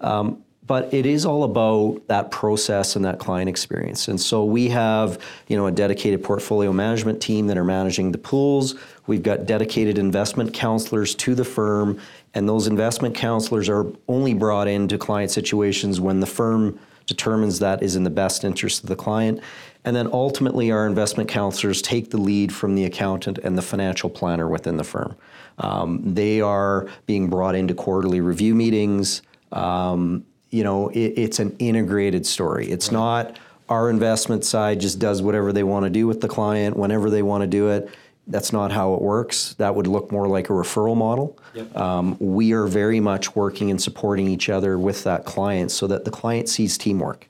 Um, 0.00 0.42
but 0.68 0.92
it 0.92 1.06
is 1.06 1.24
all 1.24 1.44
about 1.44 2.06
that 2.08 2.30
process 2.30 2.94
and 2.94 3.04
that 3.04 3.18
client 3.18 3.48
experience. 3.48 4.06
And 4.06 4.20
so 4.20 4.44
we 4.44 4.68
have, 4.68 5.18
you 5.48 5.56
know, 5.56 5.66
a 5.66 5.72
dedicated 5.72 6.22
portfolio 6.22 6.72
management 6.74 7.22
team 7.22 7.46
that 7.46 7.56
are 7.56 7.64
managing 7.64 8.12
the 8.12 8.18
pools. 8.18 8.74
We've 9.06 9.22
got 9.22 9.46
dedicated 9.46 9.96
investment 9.96 10.52
counselors 10.52 11.14
to 11.16 11.34
the 11.34 11.44
firm, 11.44 11.98
and 12.34 12.46
those 12.46 12.66
investment 12.66 13.14
counselors 13.14 13.70
are 13.70 13.86
only 14.08 14.34
brought 14.34 14.68
into 14.68 14.98
client 14.98 15.30
situations 15.30 16.02
when 16.02 16.20
the 16.20 16.26
firm 16.26 16.78
determines 17.06 17.58
that 17.60 17.82
is 17.82 17.96
in 17.96 18.04
the 18.04 18.10
best 18.10 18.44
interest 18.44 18.82
of 18.82 18.90
the 18.90 18.96
client. 18.96 19.40
And 19.84 19.94
then 19.96 20.08
ultimately, 20.12 20.70
our 20.70 20.86
investment 20.86 21.28
counselors 21.28 21.80
take 21.80 22.10
the 22.10 22.18
lead 22.18 22.52
from 22.52 22.74
the 22.74 22.84
accountant 22.84 23.38
and 23.38 23.56
the 23.56 23.62
financial 23.62 24.10
planner 24.10 24.48
within 24.48 24.76
the 24.76 24.84
firm. 24.84 25.16
Um, 25.58 26.14
they 26.14 26.40
are 26.40 26.88
being 27.06 27.28
brought 27.28 27.54
into 27.54 27.74
quarterly 27.74 28.20
review 28.20 28.54
meetings. 28.54 29.22
Um, 29.52 30.24
you 30.50 30.64
know, 30.64 30.88
it, 30.88 31.14
it's 31.16 31.38
an 31.38 31.56
integrated 31.58 32.26
story. 32.26 32.70
It's 32.70 32.90
not 32.90 33.38
our 33.68 33.90
investment 33.90 34.44
side 34.44 34.80
just 34.80 34.98
does 34.98 35.20
whatever 35.22 35.52
they 35.52 35.62
want 35.62 35.84
to 35.84 35.90
do 35.90 36.06
with 36.06 36.20
the 36.20 36.28
client 36.28 36.76
whenever 36.76 37.10
they 37.10 37.22
want 37.22 37.42
to 37.42 37.46
do 37.46 37.68
it. 37.68 37.90
That's 38.26 38.52
not 38.52 38.72
how 38.72 38.94
it 38.94 39.00
works. 39.00 39.54
That 39.54 39.74
would 39.74 39.86
look 39.86 40.12
more 40.12 40.26
like 40.28 40.50
a 40.50 40.52
referral 40.52 40.96
model. 40.96 41.38
Um, 41.74 42.16
we 42.18 42.52
are 42.52 42.66
very 42.66 43.00
much 43.00 43.34
working 43.34 43.70
and 43.70 43.80
supporting 43.80 44.28
each 44.28 44.48
other 44.48 44.78
with 44.78 45.04
that 45.04 45.24
client 45.24 45.70
so 45.70 45.86
that 45.86 46.04
the 46.04 46.10
client 46.10 46.48
sees 46.48 46.76
teamwork. 46.76 47.26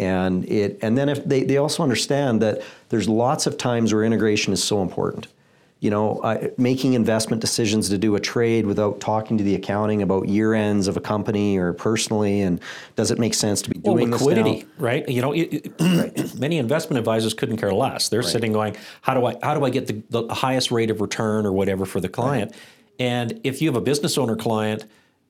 And 0.00 0.46
it 0.50 0.78
and 0.80 0.96
then 0.96 1.10
if 1.10 1.22
they, 1.26 1.44
they 1.44 1.58
also 1.58 1.82
understand 1.82 2.40
that 2.40 2.62
there's 2.88 3.06
lots 3.06 3.46
of 3.46 3.58
times 3.58 3.92
where 3.92 4.02
integration 4.02 4.52
is 4.54 4.64
so 4.64 4.80
important. 4.80 5.26
You 5.80 5.90
know, 5.90 6.20
I, 6.24 6.50
making 6.58 6.92
investment 6.94 7.40
decisions 7.40 7.88
to 7.90 7.98
do 7.98 8.14
a 8.14 8.20
trade 8.20 8.64
without 8.66 9.00
talking 9.00 9.36
to 9.38 9.44
the 9.44 9.54
accounting 9.54 10.00
about 10.02 10.28
year 10.28 10.52
ends 10.54 10.88
of 10.88 10.96
a 10.96 11.00
company 11.00 11.56
or 11.58 11.72
personally, 11.74 12.40
and 12.42 12.60
does 12.96 13.10
it 13.10 13.18
make 13.18 13.32
sense 13.34 13.60
to 13.62 13.70
be 13.70 13.78
Well, 13.82 13.96
doing 13.96 14.10
liquidity, 14.10 14.54
this 14.60 14.64
now? 14.78 14.84
right? 14.84 15.08
You 15.08 15.20
know, 15.22 15.32
it, 15.32 15.72
it- 15.78 16.34
many 16.38 16.56
investment 16.58 16.98
advisors 16.98 17.34
couldn't 17.34 17.58
care 17.58 17.72
less. 17.72 18.08
They're 18.08 18.22
sitting 18.22 18.52
going, 18.52 18.76
"How 19.02 19.12
do 19.14 19.24
I 19.26 19.36
how 19.42 19.54
do 19.54 19.64
I 19.66 19.70
get 19.70 19.86
the, 19.86 20.02
the 20.26 20.34
highest 20.34 20.70
rate 20.70 20.90
of 20.90 21.00
return 21.02 21.44
or 21.44 21.52
whatever 21.52 21.84
for 21.86 22.00
the 22.00 22.08
client?" 22.08 22.54
And 22.98 23.38
if 23.44 23.60
you 23.62 23.68
have 23.68 23.76
a 23.76 23.80
business 23.82 24.16
owner 24.18 24.36
client 24.36 24.84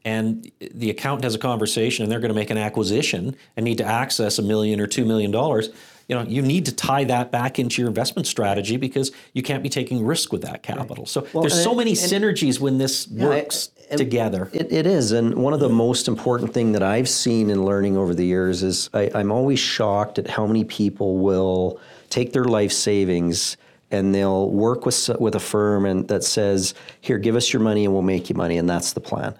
and 0.04 0.50
the 0.60 0.90
accountant 0.90 1.24
has 1.24 1.34
a 1.34 1.38
conversation 1.38 2.02
and 2.02 2.10
they're 2.12 2.20
going 2.20 2.30
to 2.30 2.34
make 2.34 2.50
an 2.50 2.58
acquisition 2.58 3.36
and 3.56 3.64
need 3.64 3.78
to 3.78 3.84
access 3.84 4.38
a 4.38 4.42
million 4.42 4.80
or 4.80 4.86
two 4.86 5.04
million 5.04 5.30
dollars, 5.30 5.68
you 6.08 6.16
know, 6.16 6.22
you 6.22 6.42
need 6.42 6.64
to 6.66 6.74
tie 6.74 7.04
that 7.04 7.30
back 7.30 7.58
into 7.58 7.80
your 7.80 7.88
investment 7.88 8.26
strategy 8.26 8.76
because 8.76 9.12
you 9.32 9.42
can't 9.42 9.62
be 9.62 9.68
taking 9.68 10.04
risk 10.04 10.32
with 10.32 10.42
that 10.42 10.62
capital. 10.62 11.06
So 11.06 11.20
there's 11.34 11.62
so 11.62 11.70
and- 11.70 11.78
many 11.78 11.90
and- 11.90 11.98
synergies 11.98 12.58
when 12.58 12.78
this 12.78 13.06
works 13.08 13.70
and- 13.90 13.98
together. 13.98 14.50
It, 14.52 14.72
it 14.72 14.86
is, 14.86 15.12
and 15.12 15.34
one 15.34 15.52
of 15.52 15.60
the 15.60 15.68
most 15.68 16.08
important 16.08 16.52
thing 16.54 16.72
that 16.72 16.82
I've 16.82 17.08
seen 17.08 17.50
in 17.50 17.64
learning 17.64 17.96
over 17.96 18.14
the 18.14 18.24
years 18.24 18.62
is 18.62 18.88
I, 18.94 19.10
I'm 19.14 19.30
always 19.30 19.58
shocked 19.60 20.18
at 20.18 20.28
how 20.28 20.46
many 20.46 20.64
people 20.64 21.18
will 21.18 21.78
take 22.08 22.32
their 22.32 22.44
life 22.44 22.72
savings 22.72 23.56
and 23.92 24.14
they'll 24.14 24.48
work 24.50 24.86
with 24.86 25.10
with 25.20 25.34
a 25.34 25.40
firm 25.40 25.84
and 25.86 26.06
that 26.08 26.22
says, 26.24 26.74
"Here, 27.00 27.18
give 27.18 27.34
us 27.36 27.52
your 27.52 27.60
money 27.60 27.84
and 27.84 27.92
we'll 27.92 28.02
make 28.02 28.28
you 28.30 28.36
money," 28.36 28.56
and 28.58 28.68
that's 28.68 28.92
the 28.92 29.00
plan. 29.00 29.34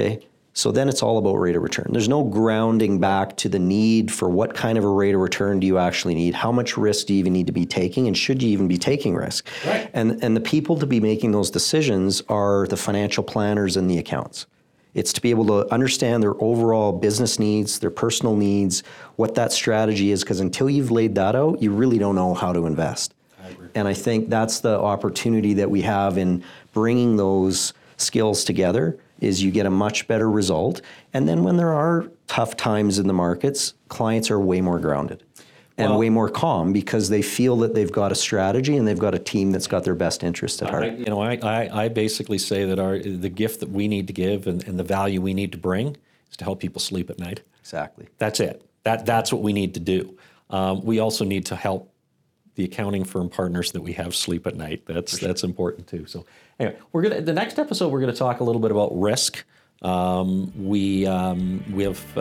Okay. 0.00 0.26
So 0.52 0.72
then 0.72 0.88
it's 0.88 1.02
all 1.02 1.16
about 1.18 1.34
rate 1.34 1.54
of 1.54 1.62
return. 1.62 1.88
There's 1.90 2.08
no 2.08 2.24
grounding 2.24 2.98
back 2.98 3.36
to 3.38 3.48
the 3.48 3.58
need 3.58 4.10
for 4.10 4.28
what 4.28 4.52
kind 4.52 4.76
of 4.76 4.84
a 4.84 4.88
rate 4.88 5.14
of 5.14 5.20
return 5.20 5.60
do 5.60 5.66
you 5.66 5.78
actually 5.78 6.14
need? 6.14 6.34
How 6.34 6.50
much 6.50 6.76
risk 6.76 7.06
do 7.06 7.14
you 7.14 7.20
even 7.20 7.32
need 7.32 7.46
to 7.46 7.52
be 7.52 7.64
taking? 7.64 8.08
And 8.08 8.18
should 8.18 8.42
you 8.42 8.50
even 8.50 8.66
be 8.66 8.76
taking 8.76 9.14
risk? 9.14 9.46
Right. 9.64 9.88
And, 9.94 10.22
and 10.24 10.36
the 10.36 10.40
people 10.40 10.76
to 10.78 10.86
be 10.86 10.98
making 10.98 11.30
those 11.30 11.50
decisions 11.50 12.20
are 12.28 12.66
the 12.66 12.76
financial 12.76 13.22
planners 13.22 13.76
and 13.76 13.88
the 13.88 13.98
accounts. 13.98 14.46
It's 14.92 15.12
to 15.12 15.20
be 15.20 15.30
able 15.30 15.46
to 15.46 15.72
understand 15.72 16.20
their 16.20 16.34
overall 16.42 16.90
business 16.90 17.38
needs, 17.38 17.78
their 17.78 17.92
personal 17.92 18.34
needs, 18.34 18.82
what 19.14 19.36
that 19.36 19.52
strategy 19.52 20.10
is, 20.10 20.24
because 20.24 20.40
until 20.40 20.68
you've 20.68 20.90
laid 20.90 21.14
that 21.14 21.36
out, 21.36 21.62
you 21.62 21.70
really 21.70 21.96
don't 21.96 22.16
know 22.16 22.34
how 22.34 22.52
to 22.52 22.66
invest. 22.66 23.14
And 23.76 23.86
I 23.86 23.94
think 23.94 24.28
that's 24.28 24.60
the 24.60 24.78
opportunity 24.78 25.54
that 25.54 25.70
we 25.70 25.82
have 25.82 26.18
in 26.18 26.42
bringing 26.72 27.16
those 27.16 27.72
skills 27.98 28.42
together 28.42 28.98
is 29.20 29.42
you 29.42 29.50
get 29.50 29.66
a 29.66 29.70
much 29.70 30.06
better 30.08 30.30
result. 30.30 30.80
And 31.12 31.28
then 31.28 31.44
when 31.44 31.56
there 31.56 31.72
are 31.72 32.06
tough 32.26 32.56
times 32.56 32.98
in 32.98 33.06
the 33.06 33.12
markets, 33.12 33.74
clients 33.88 34.30
are 34.30 34.40
way 34.40 34.60
more 34.60 34.78
grounded 34.78 35.22
and 35.76 35.90
Well- 35.90 35.98
way 35.98 36.10
more 36.10 36.28
calm 36.28 36.72
because 36.72 37.08
they 37.08 37.22
feel 37.22 37.56
that 37.58 37.74
they've 37.74 37.90
got 37.92 38.12
a 38.12 38.14
strategy 38.14 38.76
and 38.76 38.86
they've 38.86 38.98
got 38.98 39.14
a 39.14 39.18
team 39.18 39.50
that's 39.50 39.66
got 39.66 39.84
their 39.84 39.94
best 39.94 40.22
interest 40.22 40.62
at 40.62 40.70
heart. 40.70 40.84
I, 40.84 40.88
you 40.88 41.04
know, 41.06 41.20
I, 41.20 41.38
I, 41.42 41.84
I 41.84 41.88
basically 41.88 42.38
say 42.38 42.64
that 42.64 42.78
our 42.78 42.98
the 42.98 43.28
gift 43.28 43.60
that 43.60 43.70
we 43.70 43.88
need 43.88 44.06
to 44.06 44.12
give 44.12 44.46
and, 44.46 44.66
and 44.66 44.78
the 44.78 44.84
value 44.84 45.20
we 45.20 45.34
need 45.34 45.52
to 45.52 45.58
bring 45.58 45.96
is 46.30 46.36
to 46.38 46.44
help 46.44 46.60
people 46.60 46.80
sleep 46.80 47.10
at 47.10 47.18
night. 47.18 47.40
exactly. 47.60 48.08
That's 48.18 48.40
it. 48.40 48.62
That 48.84 49.04
that's 49.06 49.32
what 49.32 49.42
we 49.42 49.52
need 49.52 49.74
to 49.74 49.80
do. 49.80 50.16
Um, 50.48 50.82
we 50.84 50.98
also 50.98 51.24
need 51.24 51.46
to 51.46 51.56
help 51.56 51.92
the 52.56 52.64
accounting 52.64 53.04
firm 53.04 53.28
partners 53.30 53.72
that 53.72 53.80
we 53.80 53.92
have 53.92 54.14
sleep 54.14 54.46
at 54.46 54.56
night. 54.56 54.82
That's 54.86 55.18
that's 55.18 55.44
important 55.44 55.86
too. 55.86 56.06
So 56.06 56.26
anyway, 56.60 56.78
we're 56.92 57.02
gonna 57.02 57.20
the 57.20 57.32
next 57.32 57.58
episode 57.58 57.90
we're 57.90 58.00
gonna 58.00 58.12
talk 58.12 58.40
a 58.40 58.44
little 58.44 58.60
bit 58.60 58.70
about 58.70 58.98
risk. 58.98 59.44
Um, 59.82 60.52
we 60.66 61.06
um, 61.06 61.64
we 61.72 61.84
have 61.84 62.04
uh, 62.16 62.20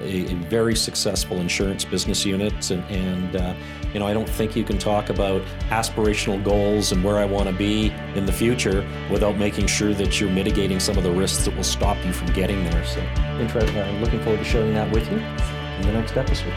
a, 0.00 0.32
a 0.32 0.34
very 0.48 0.74
successful 0.74 1.36
insurance 1.36 1.84
business 1.84 2.26
unit, 2.26 2.70
and, 2.72 2.82
and 2.90 3.36
uh, 3.36 3.54
you 3.94 4.00
know 4.00 4.08
I 4.08 4.12
don't 4.12 4.28
think 4.28 4.56
you 4.56 4.64
can 4.64 4.76
talk 4.76 5.08
about 5.08 5.40
aspirational 5.68 6.42
goals 6.42 6.90
and 6.90 7.04
where 7.04 7.18
I 7.18 7.24
want 7.24 7.48
to 7.48 7.54
be 7.54 7.92
in 8.16 8.26
the 8.26 8.32
future 8.32 8.84
without 9.08 9.36
making 9.38 9.68
sure 9.68 9.94
that 9.94 10.20
you're 10.20 10.30
mitigating 10.30 10.80
some 10.80 10.98
of 10.98 11.04
the 11.04 11.12
risks 11.12 11.44
that 11.44 11.54
will 11.54 11.62
stop 11.62 11.96
you 12.04 12.12
from 12.12 12.32
getting 12.32 12.64
there. 12.64 12.84
So, 12.84 13.00
interesting. 13.38 13.78
I'm 13.78 14.02
looking 14.02 14.20
forward 14.24 14.38
to 14.38 14.44
sharing 14.44 14.74
that 14.74 14.90
with 14.90 15.08
you 15.12 15.18
in 15.18 15.82
the 15.82 15.92
next 15.92 16.16
episode. 16.16 16.52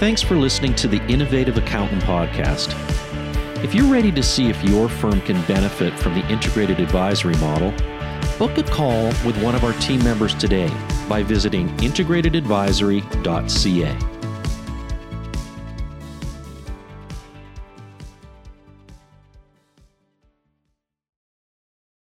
Thanks 0.00 0.22
for 0.22 0.34
listening 0.34 0.74
to 0.76 0.88
the 0.88 1.00
Innovative 1.06 1.58
Accountant 1.58 2.02
Podcast. 2.02 3.09
If 3.62 3.74
you're 3.74 3.92
ready 3.92 4.10
to 4.12 4.22
see 4.22 4.48
if 4.48 4.64
your 4.64 4.88
firm 4.88 5.20
can 5.20 5.42
benefit 5.42 5.92
from 5.98 6.14
the 6.14 6.26
integrated 6.28 6.80
advisory 6.80 7.36
model, 7.36 7.72
book 8.38 8.56
a 8.56 8.62
call 8.62 9.08
with 9.26 9.36
one 9.42 9.54
of 9.54 9.64
our 9.64 9.74
team 9.74 10.02
members 10.02 10.34
today 10.34 10.72
by 11.10 11.22
visiting 11.22 11.68
integratedadvisory.ca. 11.76 14.09